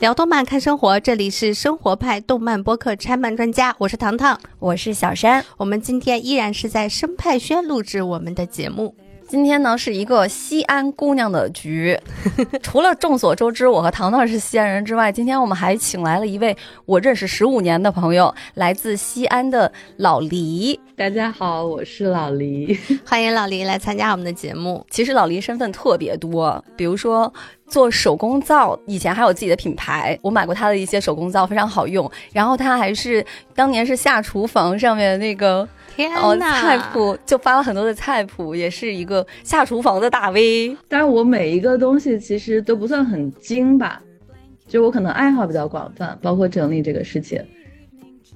[0.00, 5.44] 聊动漫看生活，这里是生活派动漫播客拆漫专家，我是糖糖，我是小山。
[5.58, 8.94] 我们今天依然是在生派轩录制我们的节目。
[9.30, 11.96] 今天呢是一个西安姑娘的局，
[12.60, 20.80] 除了众所周知我和糖糖是西安人之外，今天我们还请来了一位我认识十五年的朋友，来自西安的老黎。
[20.96, 24.84] 大家好，我是老黎，欢迎老黎来参加我们的节目。
[24.90, 27.32] 其实老黎身份特别多，比如说
[27.68, 32.10] 做手工皂，以前还有自己的品牌，我买过他的一些手工皂，非常好用。
[32.32, 33.24] 然后他还是
[33.54, 35.68] 当年是下厨房上面那个。
[36.22, 40.76] 哦，菜谱就发了很多的菜谱，也是一个下厨房的大 V。
[40.88, 44.02] 但是我每一个东西其实都不算很精吧，
[44.66, 47.42] 就我可能爱好比较广泛，包括整理这个事情。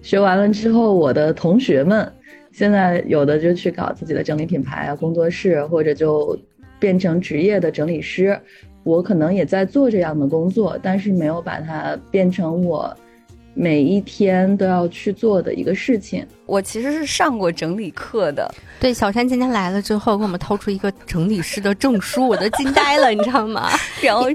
[0.03, 2.13] 学完了之后，我的同学们
[2.53, 6.39] 现在有的就去搞自己的整理品牌啊、工作室，或者就
[6.79, 8.39] 变成职业的整理师。
[8.83, 12.95] 我可能也在做这样的工作，但是没有把它变成我。
[13.55, 16.27] 每一天都要去做的一个事情。
[16.47, 18.53] 我其实是上过整理课的。
[18.79, 23.71] 对，小山今天来了之后，给我们掏出一个整理师的证书，我都惊呆了，你知道吗？
[24.03, 24.29] 然后，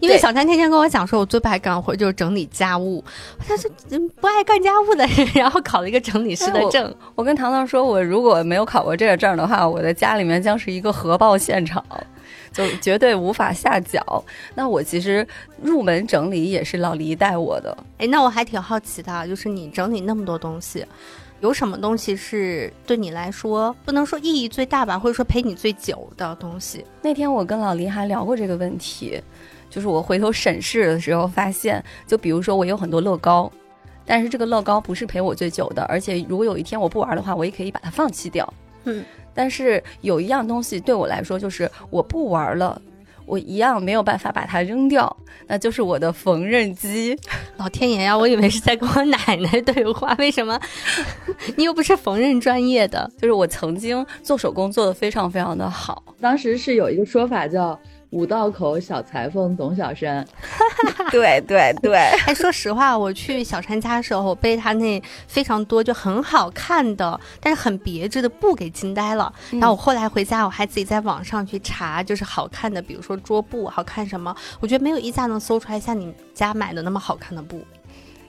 [0.00, 3.02] 因为小山天天跟我讲说，我最不爱干活就是整理家务。
[3.48, 3.68] 他是
[4.20, 6.94] 不爱干家务的人，然后考了一个整理师的证。
[7.16, 11.84] 我跟糖糖说，我如果没有考过这个证的话，我的家里面将是一个核爆现场。
[12.56, 14.24] 就绝对无法下脚。
[14.54, 15.26] 那我其实
[15.62, 17.76] 入门整理也是老黎带我的。
[17.98, 20.86] 哎，那我还挺好奇的，就是你整理那么多东西，
[21.40, 26.84] 有什么东西是对你来说不能说意义最大吧，或者说陪你最久的东西？
[27.02, 29.20] 那天我跟老黎还聊过这个问题，
[29.68, 33.52] 就是我回头审视的时候发现，就比如说我有很多乐高，
[34.06, 38.50] 但是这个乐高不是陪我最久的，而且如果有一天我不玩的话，我也可以把它放弃掉。
[38.84, 39.04] 嗯。
[39.36, 42.80] 但是有一样东西对我来说，就是我不玩了，
[43.26, 45.14] 我一样没有办法把它扔掉，
[45.46, 47.16] 那就是我的缝纫机。
[47.58, 50.58] 老天爷呀，我以为是在跟我奶奶对话， 为什么？
[51.56, 57.78] 你又不是缝纫专业的，就是我曾经做手工做的非常非常的好，当时是有一个说法叫。
[58.10, 60.26] 五道口小裁缝董小山，
[61.10, 61.96] 对对对。
[62.26, 69.32] 哎，说实话，我去小山家的时候，被他那非常多就很好看的，但是很别致的布给惊呆了。
[69.52, 74.34] 然后我后来回家，我还自己在网上去查，就是好看的，比如说桌布，好看什么？
[74.60, 77.60] 我觉得没有一家能搜出来像你家买的那么好看的布。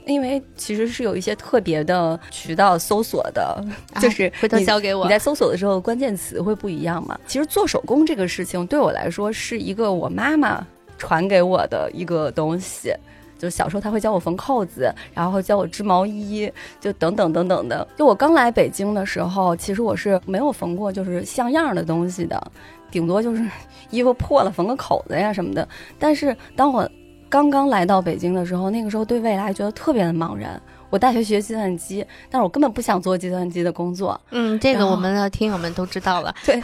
[0.07, 3.63] 因为其实是有一些特别的渠道搜索的，
[3.99, 5.03] 就是回头交给我。
[5.03, 7.19] 你在搜索的时候，关键词会不一样嘛？
[7.27, 10.65] 其实做手工这个事情对我来说是一个我妈妈
[10.97, 12.93] 传给我的一个东西，
[13.37, 17.87] 就小时候她会教我缝扣子，然后教我织毛衣，就等等等等的。
[17.97, 22.51] 就我刚来北京的时候，其实我是没有缝过就是像样的东西的，
[22.89, 23.45] 顶多就是
[23.89, 25.67] 衣服破了缝个口子呀什么的。
[25.99, 26.89] 但是当我
[27.29, 30.61] 刚刚来到北京的时候，那个时候对未来觉得特别的茫然。
[30.89, 34.19] 我大学学计算机，但是我根本不想做计算机的工作。
[34.31, 36.33] 嗯，这个我们的听友们都知道了。
[36.45, 36.61] 对，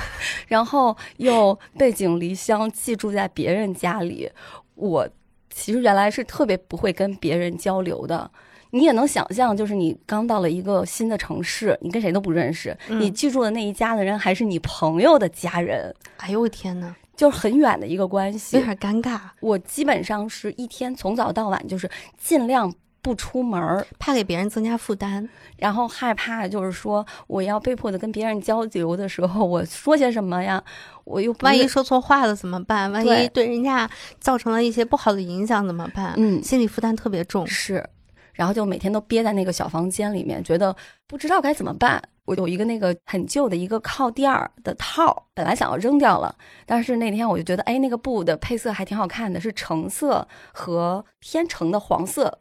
[0.47, 4.31] 然后又背井离乡，寄住在别人家里。
[4.75, 5.07] 我
[5.49, 8.31] 其实原来是特别不会跟别人交流的。
[8.71, 15.93] 你也能想象，就是你刚到了一个新的城市，你跟谁都不认识，你居住的那一家的人还是你朋友的家人。
[16.17, 16.95] 哎呦我天哪！
[17.23, 19.17] 就是很远的一个关系，有点尴尬。
[19.39, 22.69] 我基本上是一天从早到晚，就是尽量
[23.01, 25.25] 不出门儿，怕给别人增加负担，
[25.55, 30.61] 然后害怕就是说我要被迫的跟别人交流的时候，我说些什么呀？
[31.05, 32.91] 我又万一说错话了怎么办？
[32.91, 36.13] 万一对人家造成了一些不好的影响怎么办？
[36.17, 37.47] 嗯，心理负担特别重。
[37.47, 37.89] 是，
[38.33, 40.75] 然后就每天都憋在那个小房间里面，觉得
[41.07, 42.03] 不知道该怎么办。
[42.25, 46.33] 我有一个那个很旧的一个靠垫儿的套，本来想要扔掉了，
[46.65, 52.39] 但是那天我就觉得，哎，那个布的配色还挺好看的，是橙色和偏橙的黄色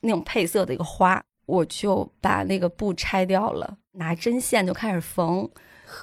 [0.00, 5.48] 那种配色的一个花，我就把那个布拆掉了，拿针线就开始缝，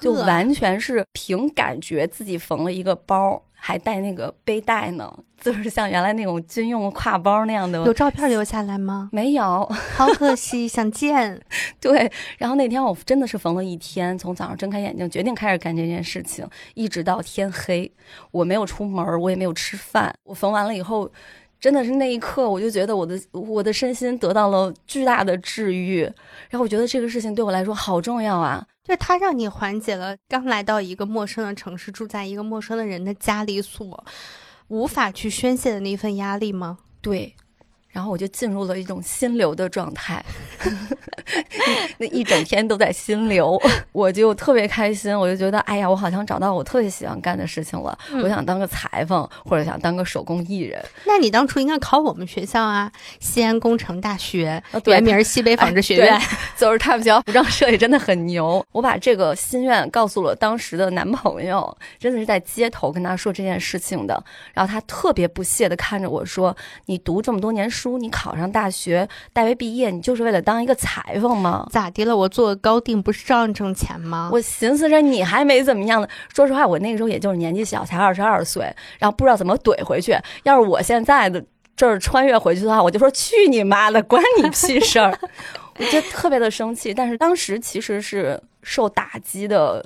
[0.00, 3.42] 就完全是凭感觉自己缝了一个包。
[3.60, 7.78] 还带那个背带呢，就是像原来那种军用挎包那样的。
[7.84, 9.08] 有照片留下来吗？
[9.12, 11.40] 没有， 好可惜，想见。
[11.80, 17.90] 对，然后那天我真的是缝了一天，从早上睁开眼睛决定开始干这件事情，一直到天黑，
[18.30, 20.14] 我没有出门，我也没有吃饭。
[20.22, 21.10] 我缝完了以后，
[21.60, 26.02] 真的是那一刻，我就觉得我的我的身心得到了巨大的治愈。
[26.48, 28.66] 然后我觉得这个事情对我来说好重要啊。
[28.84, 34.04] 就是它让你缓解了刚来到一个陌生的城市，住在一个陌生的人的家里所
[34.68, 36.78] 无法去宣泄的那份压力吗？
[37.02, 37.34] 对。
[37.98, 40.24] 然后我就进入了一种心流的状态，
[41.98, 43.60] 那一整天都在心流，
[43.90, 50.80] 我就特别开心，我就觉得，哎呀，我好像找到我特别喜欢干的事情了，我想当个裁缝，或者想当个手工艺人。
[51.04, 56.20] 那你当初应该考我们学校啊，西安工程大学，对原名西北纺织学院。
[56.56, 58.64] 就是他们学校服装设计真的很牛。
[58.70, 64.22] 我把这个心愿告诉了当时的男朋友，真的是在街头跟他说这件事情的。
[64.54, 66.56] 然后他特别不屑的看着我说
[66.86, 71.66] ：“你读这么多年书，你考上大学，大学毕业，你就是为了当一个裁缝吗？
[71.70, 72.16] 咋的了？
[72.16, 74.28] 我做高定不是照样挣钱吗？
[74.32, 76.08] 我寻思着你还没怎么样呢。
[76.34, 78.64] 说实话，我那个时候也就是年纪小，才二十二岁，
[78.98, 80.18] 然后不知道怎么怼回去。
[80.42, 81.42] 要是我现在的
[81.76, 85.16] 这儿穿越回去的话，我就说去你妈的，关你屁事儿！
[85.78, 86.92] 我就特别的生气。
[86.92, 89.84] 但是当时其实是受打击的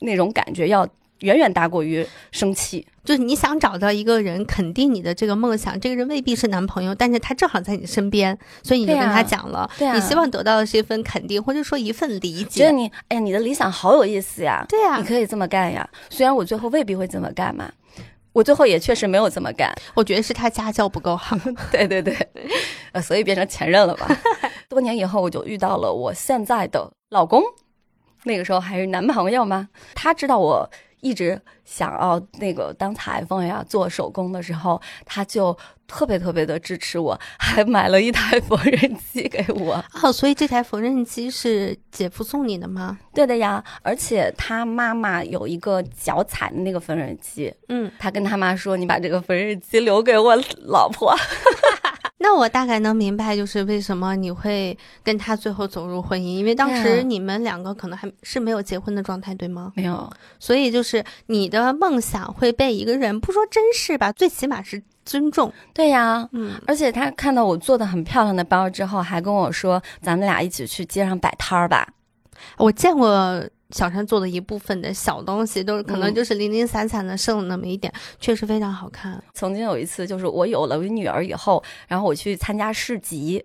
[0.00, 0.84] 那种感觉要
[1.20, 2.86] 远远大过于生气。
[3.04, 12.60] 就是你想找到一个人肯定你的这个梦想，这个人未必是男朋友，但是他正好在你身边，所以你就跟他讲了，对啊你希望得到的是一份肯定，或者说一份理解。
[12.60, 14.62] 觉得你，哎呀，你的理想好有意思呀！
[14.68, 15.88] 对啊你可以这么干呀。
[16.10, 17.72] 虽然我最后未必会这么干嘛，
[18.34, 19.74] 我最后也确实没有这么干。
[19.94, 21.34] 我觉得是他家教不够好。
[21.72, 22.14] 对对对，
[22.92, 24.06] 呃，所以变成前任了吧？
[24.68, 27.42] 多年以后，我就遇到了我现在的老公，
[28.24, 29.70] 那个时候还是男朋友嘛。
[29.94, 35.56] 他知道我一直想要那个当裁缝呀，做手工的时候，他就
[35.86, 39.82] 特别特别的支持我，还买了一台缝纫机给我。
[40.02, 42.98] 哦，所以这台缝纫机是姐夫送你的吗？
[43.14, 50.36] 对的呀，而且他妈妈有一个脚踩的那个缝纫机，嗯，他跟他妈说：“你把这个缝纫机留给我
[50.66, 51.14] 老婆。
[52.18, 59.72] ”那我大概能明白，就是为什么你会跟他最后走入婚姻，因为当时你们两个可能还是没有结婚的状态，对吗？
[59.76, 60.10] 没有，
[60.40, 65.52] 所以就是你的梦想会被一个人不说珍视吧，最起码是尊重。
[65.72, 71.88] 对呀，嗯，而且他看到我做的很漂亮的包之后，还跟我说：“咱们俩一起去街上摆摊儿吧。
[72.56, 73.42] 我见过
[73.74, 83.44] 小山做的一部分的小东西，都是可能嗯就是零零散散的剩了那么一点，确实非常好看。”曾经有一次，就是我有了我女儿以后，然后我去参加市集。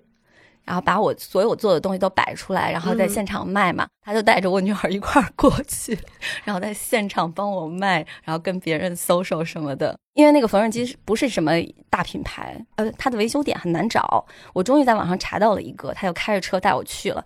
[0.66, 3.86] 然后把我所有做的东西都摆出来，然后在嗯现场卖嘛。
[4.02, 6.00] 他就带着我女儿一块儿过去，
[6.46, 9.94] 然后在现场帮我卖，然后跟别人搜搜什么的。
[10.14, 11.52] 因为那个缝纫机是不是什么
[11.90, 14.26] 大品牌，呃，它的维修点很难找。
[14.54, 17.26] 我终于在网上查到了一个，他就开着车带我去了。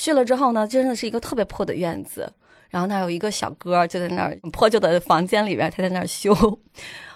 [0.00, 2.32] 去了之后呢，真的是一个特别破的院子，
[2.70, 6.34] 然后那有一个小哥就在那儿破旧的房间里边，他在那儿修。
[6.34, 6.58] 后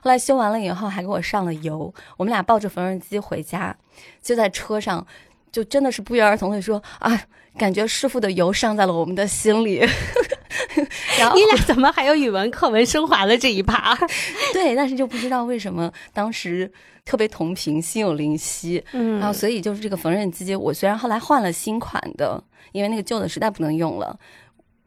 [0.02, 1.92] 来修完了以后，还给我上了油。
[2.18, 3.74] 我们俩抱着缝纫机回家，
[4.20, 5.06] 就在车上，
[5.50, 7.18] 就真的是不约而同的说啊，
[7.58, 9.86] 感觉师傅的油上在了我们的心里。
[11.18, 13.96] 然后你俩怎么还有语文课文升华的这一趴？
[14.52, 16.70] 对，但是就不知道为什么当时
[17.04, 18.82] 特别同频，心有灵犀。
[18.92, 22.42] 嗯然后所以就是这个缝纫机，我虽然后来换了新款的，
[22.72, 24.18] 因为那个旧的实在不能用了，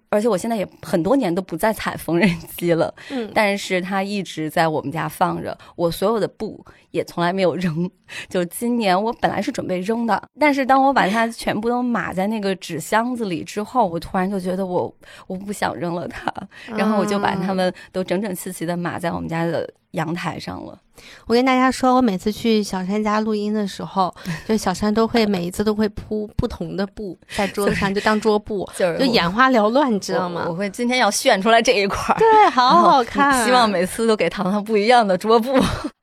[0.09, 7.89] 而且我现在也很多年都不再踩缝纫机了，嗯，但是它一直在我们家放着，我所有的布也从来没有扔。
[8.29, 14.93] 就今年我本来是准备扔的，但是当我把它 全部都码在那个纸箱子里之后，我突然就觉得我
[15.27, 16.33] 我不想扔了它，
[16.77, 20.79] 然后我就把它们都整整齐齐的码在我们家的阳台上了。
[21.27, 24.13] 我跟大家说，我每次去小山家录音的时候，
[24.47, 30.55] 就小山都会每一次都会铺 不同的布在桌子上，就当桌布，就是就眼花缭乱，你知道我我？
[30.55, 32.17] 会今天要炫出来这一块儿。
[32.17, 33.29] 对，好好看。
[33.29, 35.53] 啊希望每次都给糖糖不一样的桌布。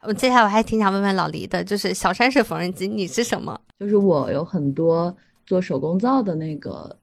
[0.03, 3.59] 我接下来我还挺想问问老黎的，就是小山是缝纫机，你是什么？
[3.81, 5.15] 就是我有很多
[5.47, 6.95] 做手工皂的那个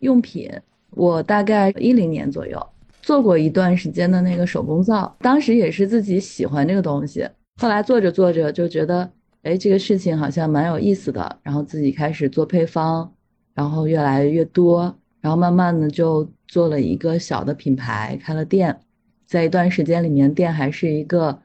[0.00, 0.50] 用品，
[0.90, 2.64] 我大概一零年左右
[3.02, 7.28] 做过一段时间的那个手工皂，当时也是自己喜欢这个东西，
[7.60, 9.10] 后来做着做着就觉得，
[9.42, 13.12] 哎，这个事情好像蛮有意思的，然后自己开始做配方，
[13.54, 18.78] 然后越来越多，然后慢慢的就做了一个小的品牌，开了店，
[19.26, 21.40] 在一段时间里面，店还是一个，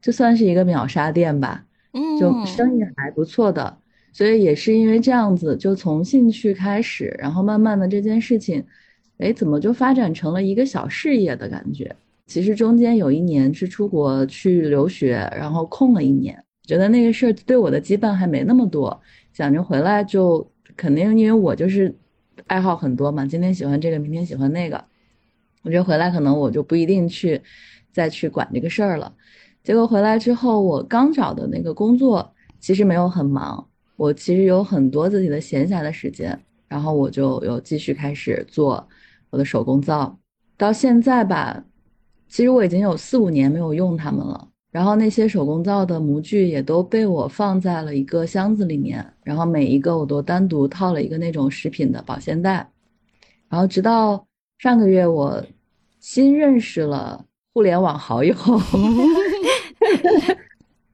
[0.00, 2.18] 就算是一个秒杀店吧，嗯。
[2.18, 3.78] 就生意还不错的，
[4.12, 8.64] 所以也是因为这样子，就从兴趣开始，然后慢慢的这件事情，
[9.18, 11.94] 哎，怎么就发展成了一个小事业的感觉？
[12.26, 19.00] 其实中间有一年是出国去留学，然后空了一年，觉得那个事儿对我的羁绊还没那么多，
[19.32, 20.46] 想着回来就
[20.76, 21.94] 肯定因为我就是
[22.46, 24.84] 爱好很多嘛，今天喜欢这个，明天喜欢那个，
[25.62, 27.40] 我觉得回来可能我就不一定去
[27.92, 29.12] 再去管这个事儿了。
[29.64, 38.86] 结果回来之后，我刚找的那个工作其实没有很忙，我其实有很多自己的闲暇的时间，然后我就有继续开始做
[39.30, 40.16] 我的手工皂，
[40.56, 41.62] 到现在吧，
[42.28, 52.68] 其实我已经有四五年没有用它们了，然后那些手工皂的模具也都被我放在了一个箱子里面，然后每一个我都单独套了一个那种食品的保鲜袋。
[53.48, 54.26] 然后直到
[54.58, 55.42] 上个月，我
[56.00, 58.34] 新认识了互联网好友，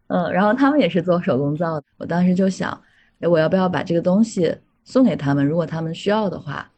[0.07, 1.87] 嗯，然后他们也是做手工皂的。
[1.99, 2.81] 我当时就想，
[3.21, 5.45] 哎，我要不要把这个东西送给他们？
[5.45, 6.71] 如果他们需要的话，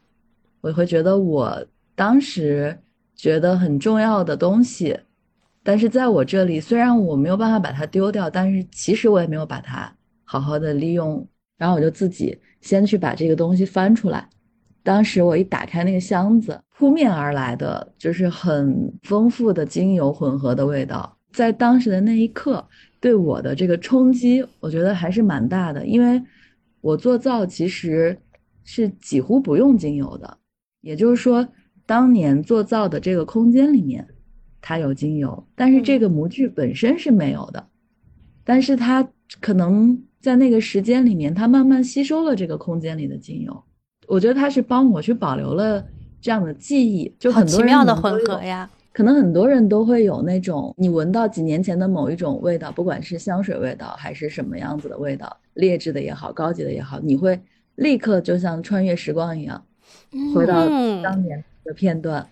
[0.67, 2.77] 我会觉得我当时
[3.15, 4.97] 觉得很重要的东西。
[5.63, 9.89] 但是在我这里，虽然我没有办法把它丢掉，但是其实我也没有把它
[10.25, 11.25] 好好的利用。
[11.57, 14.27] 然后我就自己先去把这个东西翻出来。
[14.83, 21.17] 当时我一打开那个箱子，扑面而来的就是很丰富的精油混合的味道。
[21.31, 22.65] 在当时的那一刻，
[22.99, 25.85] 对我的这个冲击，我觉得还是蛮大的。
[25.85, 26.21] 因为
[26.81, 28.17] 我做皂其实
[28.63, 30.37] 是几乎不用精油的，
[30.81, 31.47] 也就是说，
[31.85, 34.07] 当年做造的这个空间里面。
[34.59, 37.67] 它有精油，但是这个模具本身是没有的，
[38.43, 39.07] 但是它
[39.39, 43.63] 可能在那个时间里面，它慢慢吸收了这个空间里的精油。
[44.07, 45.85] 我觉得它是帮我去保留了
[46.19, 48.69] 这样的记忆，就很奇妙的混合呀。
[48.91, 57.39] 可能很多人都会有那种，你闻到几年前的某一种味道，不管是香水味道还是什么样子的味道，劣质的也好，高级的也好，你会
[57.75, 59.63] 立刻就像穿越时光一样，
[60.33, 60.67] 回到
[61.01, 62.27] 当年的片段。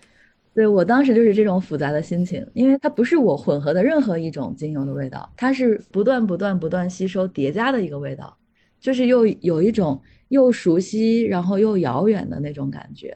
[0.54, 8.34] 对我当时就是这种复杂的心情，因为它不是我混合的任何一种精油的味道，它是不断不断不断吸收叠加的一个味道，
[8.80, 13.14] 就是又有一种又熟悉然后又遥远的那种感觉。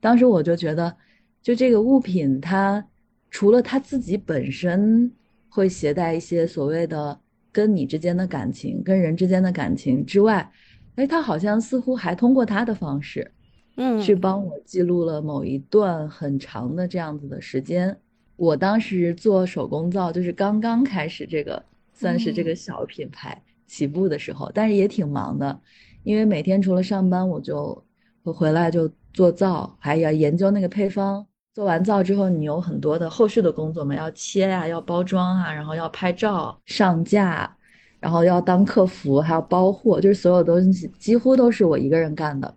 [0.00, 0.94] 当时我就觉得，
[1.40, 2.84] 就这个物品，它
[3.30, 5.10] 除了它自己本身
[5.48, 7.18] 会携带一些所谓的
[7.50, 10.52] 跟你之间的感情、跟人之间的感情之外，
[10.96, 13.30] 哎，它好像似乎还通过它的方式。
[13.76, 17.96] 嗯，去帮我记录了某一段很长的这样子的时间。
[18.36, 21.62] 我当时做手工皂，就是刚刚开始这个，
[21.92, 25.60] 算是这个小品牌起步的时候，但是也挺忙的，
[26.02, 27.84] 因为每天除了上班，我就
[28.22, 31.24] 我回来就做皂，还要研究那个配方。
[31.54, 37.54] 做完皂之后，你有很多的后续的工作嘛，要切啊，要包装啊，然后要拍照上架，
[38.00, 42.52] 然后要当客服，还要包货，就是所有东西几乎都是我一个人干的。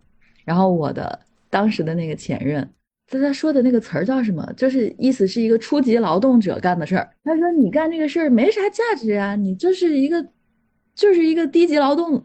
[0.45, 2.69] 然后我的当时的那个前任，
[3.09, 4.47] 他他说的那个词儿叫什么？
[4.55, 7.09] 就是意思是一个初级劳动者干的事儿。
[7.23, 10.25] 他说你干这个事儿没啥价值啊，你就是一个，
[10.93, 12.23] 就是一个低级劳动。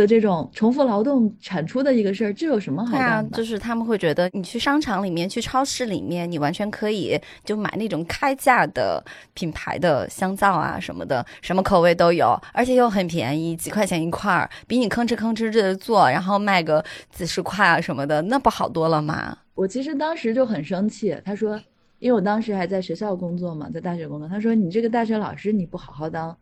[0.00, 3.36] 的这种重复劳动产出的一个事儿，这有什么好干的？
[3.36, 9.04] 就是他们会觉得，你去商场里面、去超市里面，你完全可以就买那种开价的
[9.34, 19.36] 品牌的香皂啊什么的，什么口味都有，而且又很便宜，几块钱一块儿，比你吭哧吭哧的做，然后卖个几十块啊什么的，那不好多了吗？
[19.54, 21.60] 我其实当时就很生气，他说，
[21.98, 26.34] 因为我当时还在学校工作嘛，在大学工作，他说你这个大学老师你不好好当，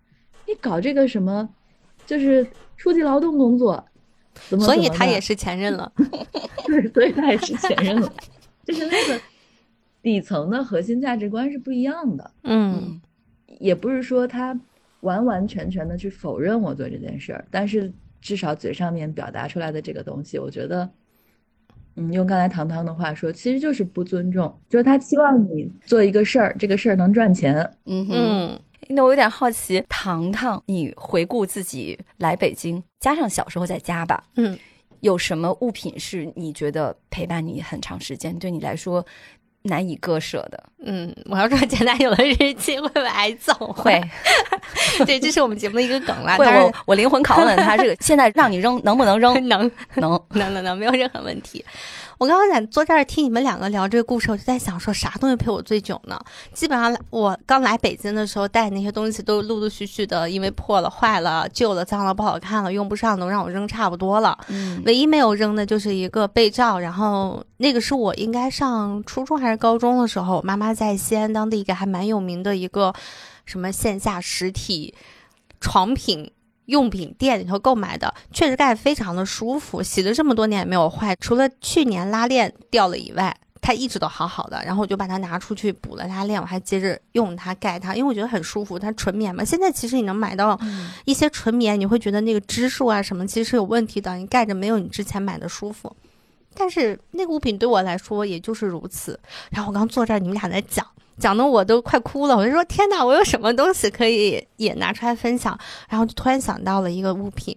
[0.46, 1.48] 你搞这个什么？
[2.08, 2.44] 就是
[2.78, 3.84] 初级劳动工作，
[4.58, 5.92] 所以他也是前任了。
[6.66, 8.10] 对，所以他也是前任了。
[8.64, 9.20] 就是那个
[10.00, 12.30] 底层的核心价值观是不一样的。
[12.44, 12.98] 嗯，
[13.60, 14.58] 也不是说他
[15.00, 20.88] 完完全全的去否认我做这件事儿，但是至少嘴上面表达出来的这个东西，我觉得，
[21.96, 24.58] 嗯，用刚才糖糖的话说，其实就是不尊重。
[24.70, 27.70] 就是他期望你做一个事儿，这个事儿能赚钱。
[27.84, 28.60] 嗯哼。
[28.88, 34.58] 那我有点好奇，糖糖，你回顾自己来北京，加上小时候在家吧，嗯，
[35.00, 39.04] 有什么物品是你觉得陪伴你很长时间，对你来说
[39.62, 40.64] 难以割舍的？
[40.84, 43.52] 嗯，我要说前男友的日记会不会挨揍？
[43.72, 44.00] 会，
[45.04, 46.36] 对，这是我们节目的一个梗啦。
[46.36, 49.34] 会，我我灵魂拷问他，这个现在让你扔，能不能扔？
[49.48, 51.62] 能，能，能，能，能，没有任何问题。
[52.18, 56.20] 我刚刚在坐这儿听你们两个聊这个故事，我就在想说啥东西陪我最久呢？
[56.52, 64.36] 基本上我刚来北京的时候带那些东西都陆陆续续的，因为破了、坏了、旧了、脏了、不好看了、用不上，都让我扔差不多了。
[64.48, 72.92] 嗯，唯一没有扔的就是一个被罩，然后那个是我应该上初中还是高中的时候，妈妈在西安当地一个还蛮有名的一个
[73.44, 74.92] 什么线下实体
[75.60, 76.32] 床品。
[76.68, 84.62] 用品店里头购买的，确实盖非常的舒服，洗了这么多年也没有坏，除了去年拉链掉了以外，它一直都好好的。
[84.66, 89.42] 然后我就把它拿出去补了拉链，我还接着用它盖它，因为我觉得很舒服，它纯棉嘛。
[89.42, 90.60] 现在其实你能买到
[91.06, 95.96] 一些纯棉，你会觉得那个支数啊什么其实是有问题的，你盖着没有你之前买的舒服。
[96.54, 99.18] 但是那个物品对我来说也就是如此。
[99.50, 100.86] 然后我刚坐这儿，你们俩在讲。
[101.18, 105.58] 讲的我都快哭了，我就说天哪，我有什么东西可以也拿出来分享？
[105.88, 107.56] 然后就突然想到了一个物品，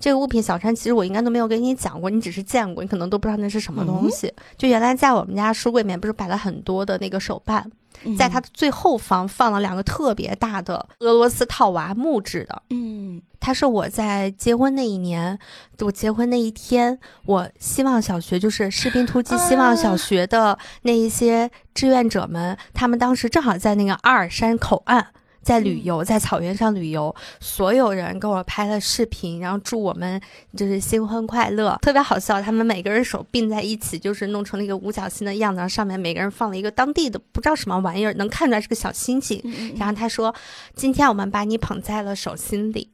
[0.00, 4.32] 这个物品小川其实我应该都没有跟你讲过，你只是见过，你可能都不知道那是什么东西。
[4.56, 7.70] 就原来在我们家书柜里面不是摆了很多的那个手办，
[8.16, 12.62] 在它的最后方放了两个特别大的俄罗斯套娃木质的。
[12.70, 15.38] 嗯它是我在结婚那一年，
[15.80, 25.08] 我结婚那一天，我希望小学就是士兵突击希望小学的那一些志愿者们，他们当时正好在那个阿尔山口岸。
[25.44, 30.20] 在旅游，在草原上旅游，所有人给我拍了视频，然后祝我们
[30.56, 32.40] 就是新婚快乐，特别好笑。
[32.40, 39.40] 他们每个人手并在一起，就是弄成了一个五角星的样子，然后上面每个人放了一个当地的不知道什么玩意儿，能看出来是个小星星。
[39.44, 40.34] 嗯然后他说
[40.74, 42.88] ：“今天我们把你捧在了手心里。”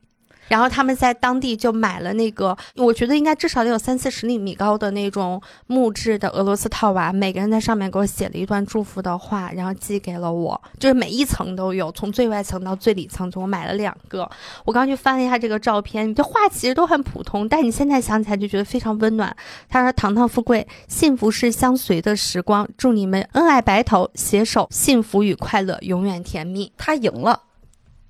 [0.51, 14.29] 然后他们在当地就买了那个，我觉得应该至少得有三四十厘米高的那种木质的俄罗斯套娃，每个人在上面给我写了一段祝福的话，然后寄给了我，就是每一层都有，从最外层到最里层，我买了两个。
[14.65, 19.35] 我刚去翻了一下这个照片，这画其实都很普通，但你现在想起来就觉得非常温暖。
[19.69, 27.41] 他说：“堂堂富贵，幸福是相随的时光，祝你们恩爱白头，携手幸福与快乐，永远甜蜜。”他赢了，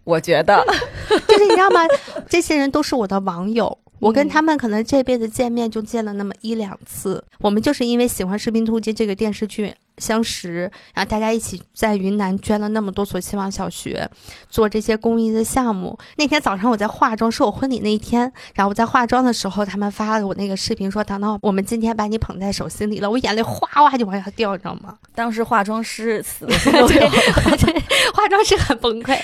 [0.05, 0.65] 我觉得。
[1.29, 1.81] 就是你知道吗？
[2.29, 7.23] 这些人都是我的网友，我跟嗯他们可能这辈子见面就见了那么一两次。
[7.41, 10.63] 我们就是因为喜欢《士兵突击》这个电视剧相识，
[10.95, 14.09] 然后大家一起在云南捐了那么多所希望小学，
[14.49, 15.99] 做这些公益的项目。
[16.17, 18.23] 那天早上我在化妆，是我婚礼那一天，
[18.55, 24.97] 然后我在化妆的时候，他们发了我那个视频说：“糖糖，我们今天把你捧在手心里了。”我眼泪哗哗就往下掉，你知道吗？
[25.15, 26.87] 当时化妆师死的心都有。
[26.89, 27.81] 对，
[28.15, 29.19] 化妆师很崩溃。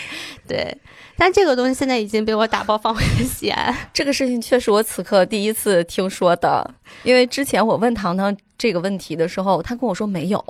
[0.46, 0.76] 对，
[1.16, 3.74] 但这个东西现在已经被我打包放回了西安。
[3.92, 6.68] 这个事情确实我此刻第一次听说的，
[7.02, 10.44] 因为之前我问糖糖这个问题的时候，他跟我说没有，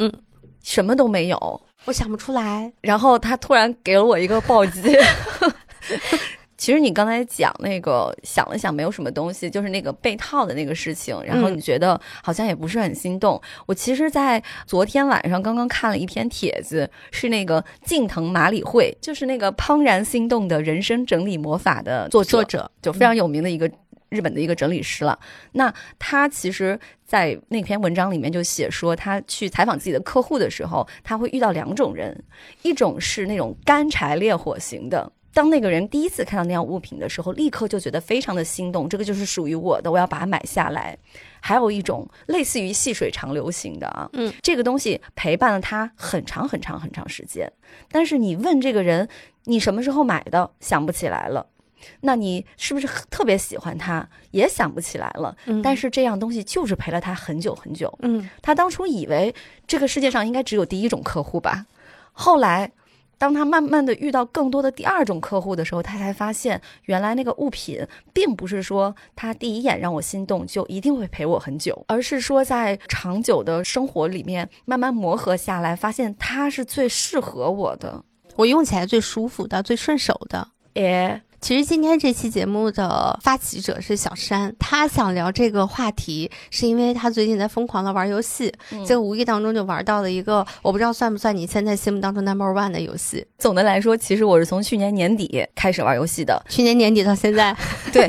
[0.00, 0.12] 嗯，
[0.62, 1.60] 什么都没有。
[1.84, 2.70] 我想不出来。
[2.80, 4.82] 然后他突然给了我一个暴击。
[6.56, 13.40] 其实你刚才讲那个想了想，没有什么东西，就是那个被套的那个事情，然后嗯你觉得好像也不是很心动。
[13.64, 23.70] 我其实，在昨天晚上刚刚看了一篇帖子，是那个近藤麻里惠，就是那个《怦然心动的人生整理魔法》的作者，作者就非常有名的一个
[24.10, 25.18] 日本的一个整理师了。
[25.52, 32.24] 那他其实，在那篇文章里面就写说，他去采访自己的客户的时候，他会遇到两种人，
[32.62, 35.10] 一种是那种干柴烈火型的。
[35.32, 40.98] 当那个人第一次看到那样物品的时候，立刻就觉得非常的心动，这个就是属于我的，我要把它买下来。
[41.40, 47.50] 还有一种类似于细水长流型的啊，嗯，这个东西陪伴了他很长很长很长时间，
[47.92, 49.08] 但是你问这个人
[49.44, 51.46] 你什么时候买的，想不起来了。
[52.00, 55.36] 那你是不是特别喜欢他，也想不起来了？
[55.46, 57.92] 嗯但是这样东西就是陪了他很久很久。
[58.02, 59.34] 嗯他当初以为
[59.66, 61.66] 这个世界上应该只有第一种客户吧，
[62.12, 62.72] 后来。
[63.20, 78.02] 当他慢慢的遇到更多的第二种客户的时候，他才发现，原来那个物品并不是说他第一眼让我心动就一定会陪我很久，而是说在长久的生活里面慢慢磨合下来，发现它是最适合我的。
[78.36, 80.48] 我用起来最舒服的、最顺手的。
[80.72, 93.26] 诶，其实今天这期节目的发起者是小山，他想聊这个话题，是因为他最近在疯狂的玩游戏，嗯这个无意当中就玩到了一个我不知道算不算你现在心目当中 number one 的游戏。
[93.38, 96.40] 总的来说，其实我是从去年年底开始玩游戏的。
[96.48, 97.56] 去年年底到现在，
[97.90, 98.06] 对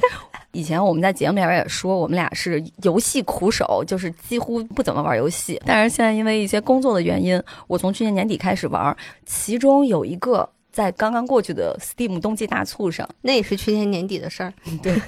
[0.52, 5.58] 以前我们在节目里边也说，我们俩是游戏苦手，就是几乎不怎么玩游戏。
[5.66, 8.94] 但是现在因为一些工作的原因，我从去年年底开始玩，
[9.26, 14.54] 其中有一个在刚刚过去的 Steam 冬季大促上，那也是去年年底的事儿。
[14.82, 15.00] 对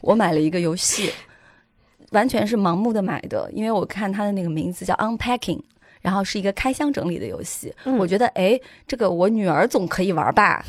[0.00, 1.12] 我买了一个游戏，
[2.10, 5.60] 完全是盲目的买的，因为我看它的那个名字叫 Unpacking。
[6.00, 10.64] 然后是一个开箱整理的游戏，嗯我觉得哎，这个我女儿总可以玩吧，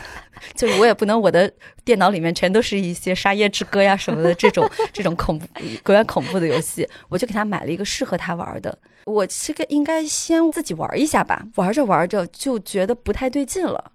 [0.56, 1.52] 就是我也不能我的
[1.84, 5.46] 电脑里面全都是一些《沙耶之歌》呀什么的这种 这种恐怖
[5.82, 8.78] 格外恐怖的游戏，我就给她买了一个适合她玩的。
[9.04, 13.92] 我这个应该先自己玩一下吧，玩着玩着就觉得不太对劲了，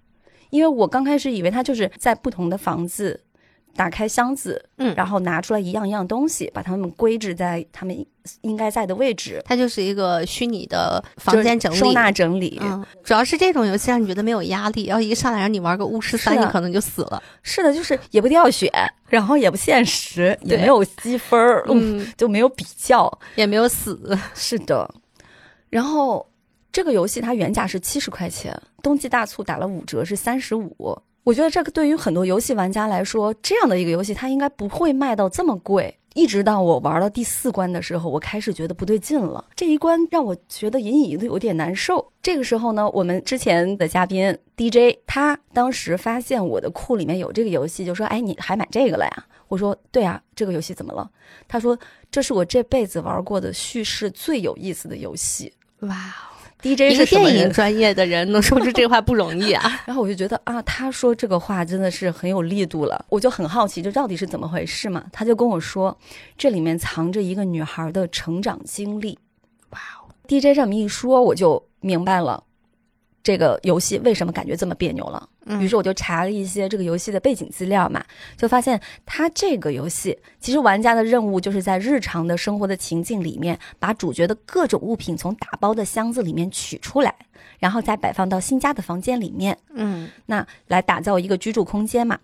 [0.54, 3.20] 因为我刚开始以为它就是在不同的房子
[3.76, 8.06] 打开箱子，嗯然后拿出来一样一样东西，把它们归置在他们
[8.42, 11.76] 应该在的位置，它就是一个虚拟的房间整理。
[11.76, 12.56] 收纳整理。
[12.62, 17.20] 嗯，主要是这种游戏让你觉得没有压力，要一上来让你玩个巫师三，你可能就死了。
[17.42, 18.70] 是的，就是也不掉血，
[19.08, 21.36] 然后也不现实，也没有积分
[21.66, 23.10] 嗯，就没有比较。
[23.34, 24.16] 也没有死。
[24.34, 24.88] 是的，
[25.68, 26.24] 然后
[26.74, 30.98] 这个游戏它原价是七十块钱，冬季大促打了五折是三十五。
[31.22, 35.96] 我觉得这个对于很多游戏玩家来说，这样的一个游戏它应该不会卖到这么贵。
[36.14, 39.44] 一直到我玩到第四关的时候，我开始觉得不对劲了。
[39.54, 42.04] 这一关让我觉得隐隐的有点难受。
[42.20, 51.08] 这个时候呢，我们之前的嘉宾 DJ 他当时发现我的库里面有这个游戏，就说：“哎，你还买这个了呀？”我说：“对啊，这个游戏怎么了？”
[51.46, 51.78] 他说
[52.10, 56.33] ：“这是我这辈子玩过的叙事最有意思的游戏。”哇，哦
[56.64, 57.14] DJ 一个是？
[57.14, 59.62] 电影专业的人能说出这话不容易啊。
[59.84, 65.04] 然后我就觉得啊，他说这个话真的是很有力度了，我就很好奇，这到底是怎么回事嘛？
[65.12, 65.94] 他就跟我说，
[66.38, 69.18] 这里面藏着一个女孩的成长经历。
[69.70, 72.42] 哇哦，DJ 这么一说，我就明白了
[73.24, 75.28] 这个游戏为什么感觉这么别扭了。
[75.46, 78.02] 嗯于是我就查了一些这个游戏的背景资料嘛，
[78.36, 87.14] 就发现它这个游戏其实玩家的任务就是在日常的生活的情境里面，把主角的各种物品从打包的箱子里面取出来，
[87.58, 92.18] 然后再摆放到新家的房间里面，嗯那来打造一个居住空间嘛。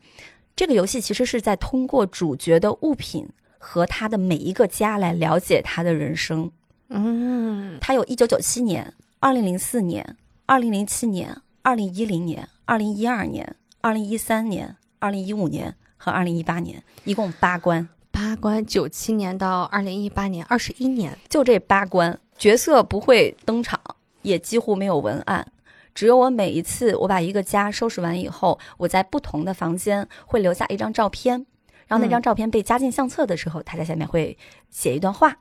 [0.54, 3.26] 这个游戏其实是在通过主角的物品
[3.58, 6.50] 和他的每一个家来了解他的人生。
[6.88, 10.16] 嗯，它有一九九七年、二零零四年、
[10.50, 17.88] 二零零七年、二零一零年、二零一二年、二零一三年、二零一五年和二零一八年，一共八关。
[18.10, 21.16] 八关九七年到二零一八年，二十一年。
[21.28, 23.78] 就这八关，角色不会登场，
[24.22, 25.52] 也几乎没有文案。
[25.94, 31.46] 只有我每一次我把一个家收拾完以后，我在不同的房间会留下一张照片，
[31.86, 34.36] 然后那张照片被加进相册的时候，他在下面会
[34.68, 35.38] 写一段话。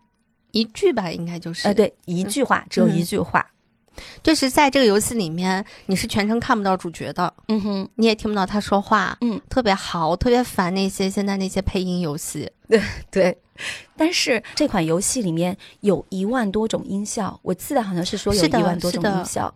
[0.52, 1.67] 一句吧，应该就是。
[1.67, 3.50] 呃，，对，一句话，只有一句话。
[4.24, 12.50] 就是在这个游戏里面，你是全程看不到主角的，嗯哼，你也听不到他说话，嗯，特别好，特别烦那些现在那些配音游戏。
[12.68, 13.36] 对对，
[13.98, 19.52] 但是这款游戏里面有一万多种音效，我记得好像是说有一万多种音效，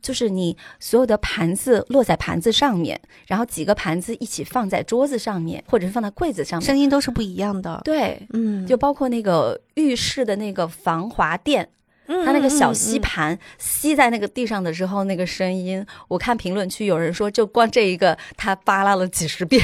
[0.00, 7.82] 就是你所有的盘子落在盘子上面，然后几个盘子一起放在桌子上面，或者是放在柜子上面，声音都是不一样的。
[7.84, 8.26] 对。
[8.32, 11.68] 嗯，就包括那个浴室的那个防滑垫，
[12.06, 19.62] 它它那个小吸盘吸在那个地上的时候，那个声音，我看评论区有人说，就光这一个，他扒拉了几十遍，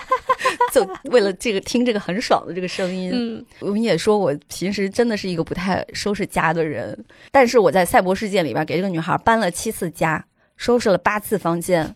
[0.72, 3.10] 就为了这个听这个很爽的这个声音。
[3.12, 6.96] 嗯，我们也说，我平时真的是一个不太收拾家的人，
[7.30, 10.24] 但是我在赛博世界里边给这个女孩搬了七次家，
[10.56, 11.94] 收拾了八次房间，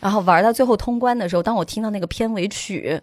[0.00, 3.00] 然后玩到最后通关的时候，当我听到那个片尾曲，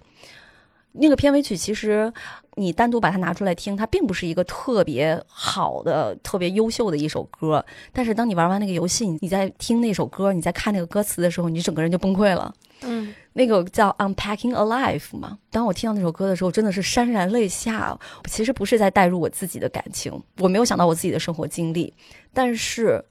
[1.00, 2.12] 那个片尾曲其实
[2.56, 12.54] 你单独把它拿出来听，它并不是一个特别好的、特别优秀的一首歌，但是当你玩完那个游戏，你在听那首歌，你在看那个歌词的时候，你整个人就崩溃了。
[12.82, 15.38] 嗯，那个叫《Unpacking Alive》嘛。
[15.50, 17.98] 当我听到那首歌的时候，真的是潸然泪下。
[18.26, 21.92] 其实不是在带入我自己的感情，我没有想到我自己的生活经历，
[22.34, 23.04] 但是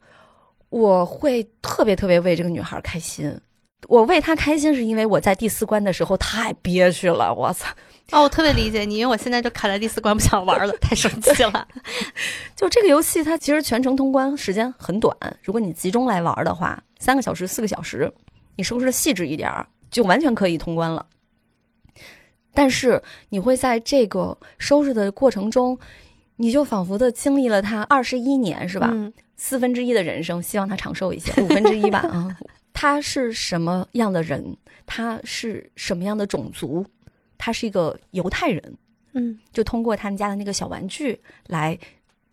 [0.68, 3.36] 我会特别特别为这个女孩开心。
[3.88, 7.68] 我为他开心，是因为我在第四关的时候太憋屈了，我操！
[8.12, 11.66] 哦，我特别理解你，因为我现在就卡在第四关，不想玩了，太生气了。
[12.56, 18.12] 就这个游戏，它其实全程通关时间很短，如果你集中来玩的话，三个小时、四个小时，
[18.56, 21.06] 你收拾的细致一点儿，就完全可以通关了。
[22.54, 25.78] 但是你会在这个收拾的过程中，
[26.36, 28.88] 你就仿佛的经历了他二十一年，是吧？
[28.92, 32.34] 嗯四分之一的人生，希望他长寿一些，五分之一吧啊。
[32.78, 34.54] 他是什么样的人？
[34.84, 36.84] 他是什么样的种族？
[37.38, 38.76] 他是一个犹太人。
[39.14, 41.76] 嗯就通过他们家的那个小玩具来，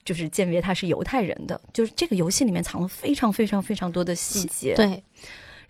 [0.04, 1.60] 就是鉴别他是犹太人的。
[1.72, 5.02] 就是这个游戏里面藏了非常非常非常多的细节。，对，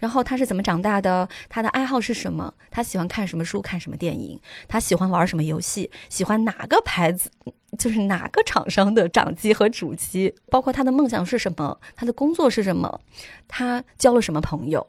[0.03, 1.29] 然后他是怎么长大的？
[1.47, 2.53] 他的爱好是什么？
[2.69, 3.61] 他喜欢看什么书？
[3.61, 4.37] 看什么电影？
[4.67, 5.89] 他喜欢玩什么游戏？
[6.09, 7.31] 喜欢哪个牌子？
[7.79, 10.35] 就是哪个厂商的掌机和主机？
[10.49, 11.79] 包括他的梦想是什么？
[11.95, 12.99] 他的工作是什么？
[13.47, 14.85] 他交了什么朋友？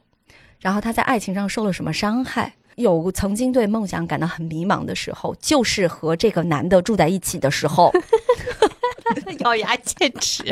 [0.59, 2.55] 然后他在爱情上受了什么伤害？
[2.75, 7.89] 有曾经对梦想感到很迷茫的时候，就是和这个男的住在一起的时候。
[9.39, 10.43] 咬牙切齿。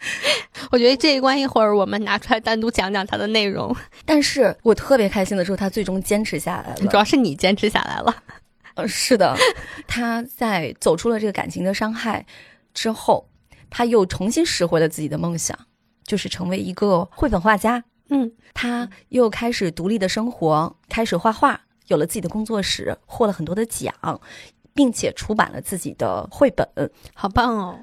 [0.70, 3.74] 我觉得这一关一会儿我们拿出来单独讲讲它的内容，
[4.04, 6.86] 但是我特别开心的时候，他最终坚持下来了。
[6.88, 8.22] 主要是你坚持下来了。
[8.74, 9.36] 呃，是的，
[9.86, 12.24] 他在走出了这个感情的伤害
[12.74, 13.28] 之后，
[13.70, 15.58] 他又重新拾回了自己的梦想，
[16.04, 17.82] 就是成为一个绘本画家。
[18.10, 23.92] 嗯，他又开始独立的生活，开始画画，有了自己的工作室，获了很多的奖，
[24.78, 26.64] 并且出版了自己的绘本。
[27.12, 27.80] 好棒哦！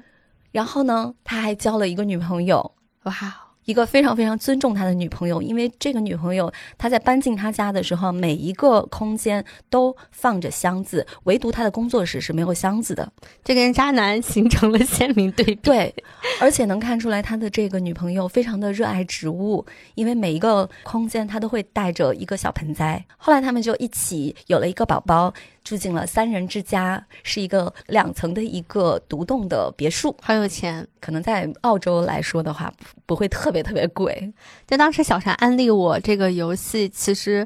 [0.50, 13.12] 然后呢，他还交了一个女朋友，哇哦，一个非常非常尊重他的女朋友，因为这个女朋友他在搬进他家的时候，每一个空间都放着箱子，唯独他的工作室是没有箱子的。
[13.44, 15.54] 这跟渣男形成了鲜明对比。
[15.56, 15.94] 对，
[16.40, 23.04] 而且能看出来他的这个女朋友非常的热爱植物，因为每一个空间他都会带着一个小盆栽。
[23.18, 25.34] 后来他们就一起有了一个宝宝，
[25.66, 30.16] 住进了三人之家，是一个两层的一个独栋的别墅。
[30.22, 30.86] 好有钱！
[31.00, 34.32] 可能在澳洲来说的话，不不会特别特别贵。
[34.64, 37.44] 就当时小婵安利我这个游戏，其实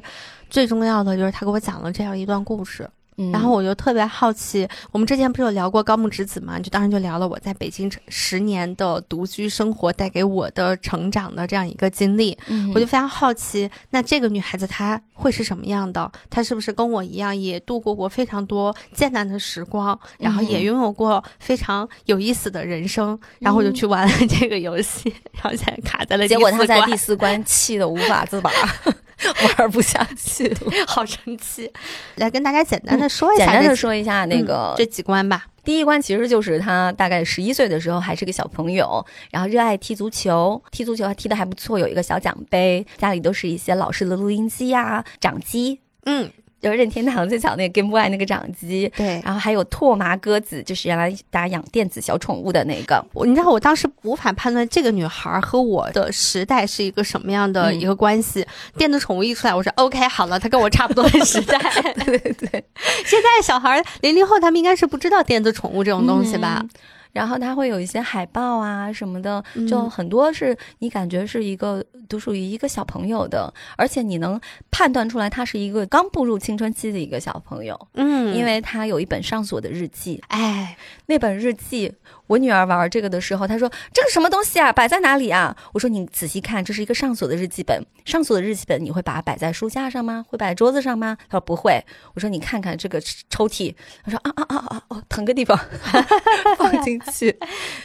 [0.51, 2.87] 最重要的就是他给我讲了这样一段故事。
[3.21, 6.59] 嗯然后我就特别好奇，我们之前不是有聊过高木直子嘛？
[6.59, 16.11] 就当时就聊了我在北京十年的独居生活带给我的成长的这样一个经历，嗯我就非常好奇，那这个女孩子她会是什么样的？
[16.29, 23.17] 她是不是跟我一样，也度过过非常多艰难的时光，然后也嗯拥有过非常有意思的人生？
[23.39, 28.49] 然后我就去玩了这个游戏，然后现在卡在了结果她在第四关气得无法自拔，
[29.59, 30.59] 玩不下去了。
[30.87, 31.71] 好生气。
[32.15, 35.45] 来跟大家简单的说一下、简单的说一下那个、嗯这几关吧。
[35.63, 46.27] 第一关其实就是他大概十一岁的时候还是个小朋友，然后热爱踢足球，踢足球还踢得还不错，有一个小奖杯，家里都是一些老式的录音机呀、掌机，嗯，
[46.61, 49.19] 就是任天堂最早那个 Game Boy 那个掌机，对。
[49.25, 53.03] 然后还有拓麻鸽子，就是原来大家养电子小宠物的那个。
[53.13, 58.45] 我你知道我当时无法判断这个女孩和我的时代是一个什么样的嗯一个关系。
[58.77, 61.57] 电子宠物一出来，我说 OK 好了，她跟我差不多的时代。
[62.05, 62.63] 对对对，
[63.05, 66.59] 现在小孩零零后他们应该是不知道电子宠物这种东西吧？
[66.61, 66.69] 嗯
[67.11, 80.21] 然后它会有一些海报啊什么的，嗯就很多是你感觉是一个独属于一个小朋友的，而且你能判断出来他是一个刚步入青春期的一个小朋友，嗯因为他有一本上锁的日记。
[80.27, 81.93] 哎，那本日记，
[82.31, 85.53] 我女儿玩这个的时候，她说这个什么东西啊，摆在哪里啊？
[85.73, 87.83] 我说你仔细看，这是一个上锁的日记本。
[88.05, 90.23] 上锁的日记本，你会把它摆在书架上吗？
[90.29, 91.17] 会摆在桌子上吗？
[91.27, 91.83] 她说不会。
[92.13, 93.75] 我说你看看这个抽屉。
[94.05, 95.59] 她说啊啊啊啊哦，腾个地方
[96.57, 97.37] 放进去。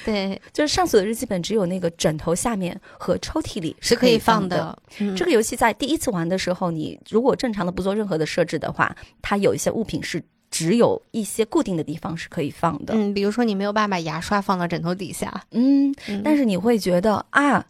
[0.04, 4.78] 对，就是上锁的日记本只有那个枕头下面和抽屉里是可以放放的。
[5.00, 12.94] 嗯这个游戏在第一次玩的时候，你如果正常的不做任何的设置的话，它有一些物品是只有一些固定的地方是可以放的。
[12.94, 17.64] 嗯，比如说你没有办法把牙刷放到枕头底下，嗯，嗯但是你会觉得啊，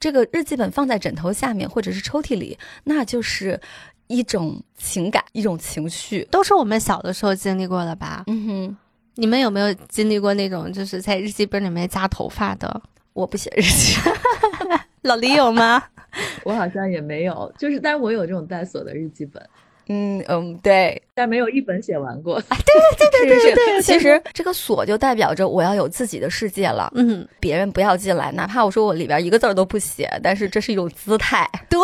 [0.00, 3.60] 这个日记本放在枕头下面或者是抽屉里，那就是
[4.08, 6.26] 一种情感，一种情绪。
[6.30, 8.24] 都是我们小的时候经历过的吧？
[8.26, 8.76] 嗯哼，
[9.14, 12.82] 你们有没有经历过那种就是在日记本里面夹头发的？
[13.12, 13.96] 我不写日记。
[15.02, 15.82] 老李有吗？
[16.44, 19.42] 我好像也没有，就是但是我有这种带锁的日记本，
[19.92, 22.36] 嗯嗯，对，但没有一本写完过。
[22.36, 31.48] 啊对对对对对 其实这个锁就代表着我要有自己的世界了，嗯，别人不要进来，哪怕我说我里边一个字儿都不写，但是这是一种姿态。
[31.68, 31.80] 对，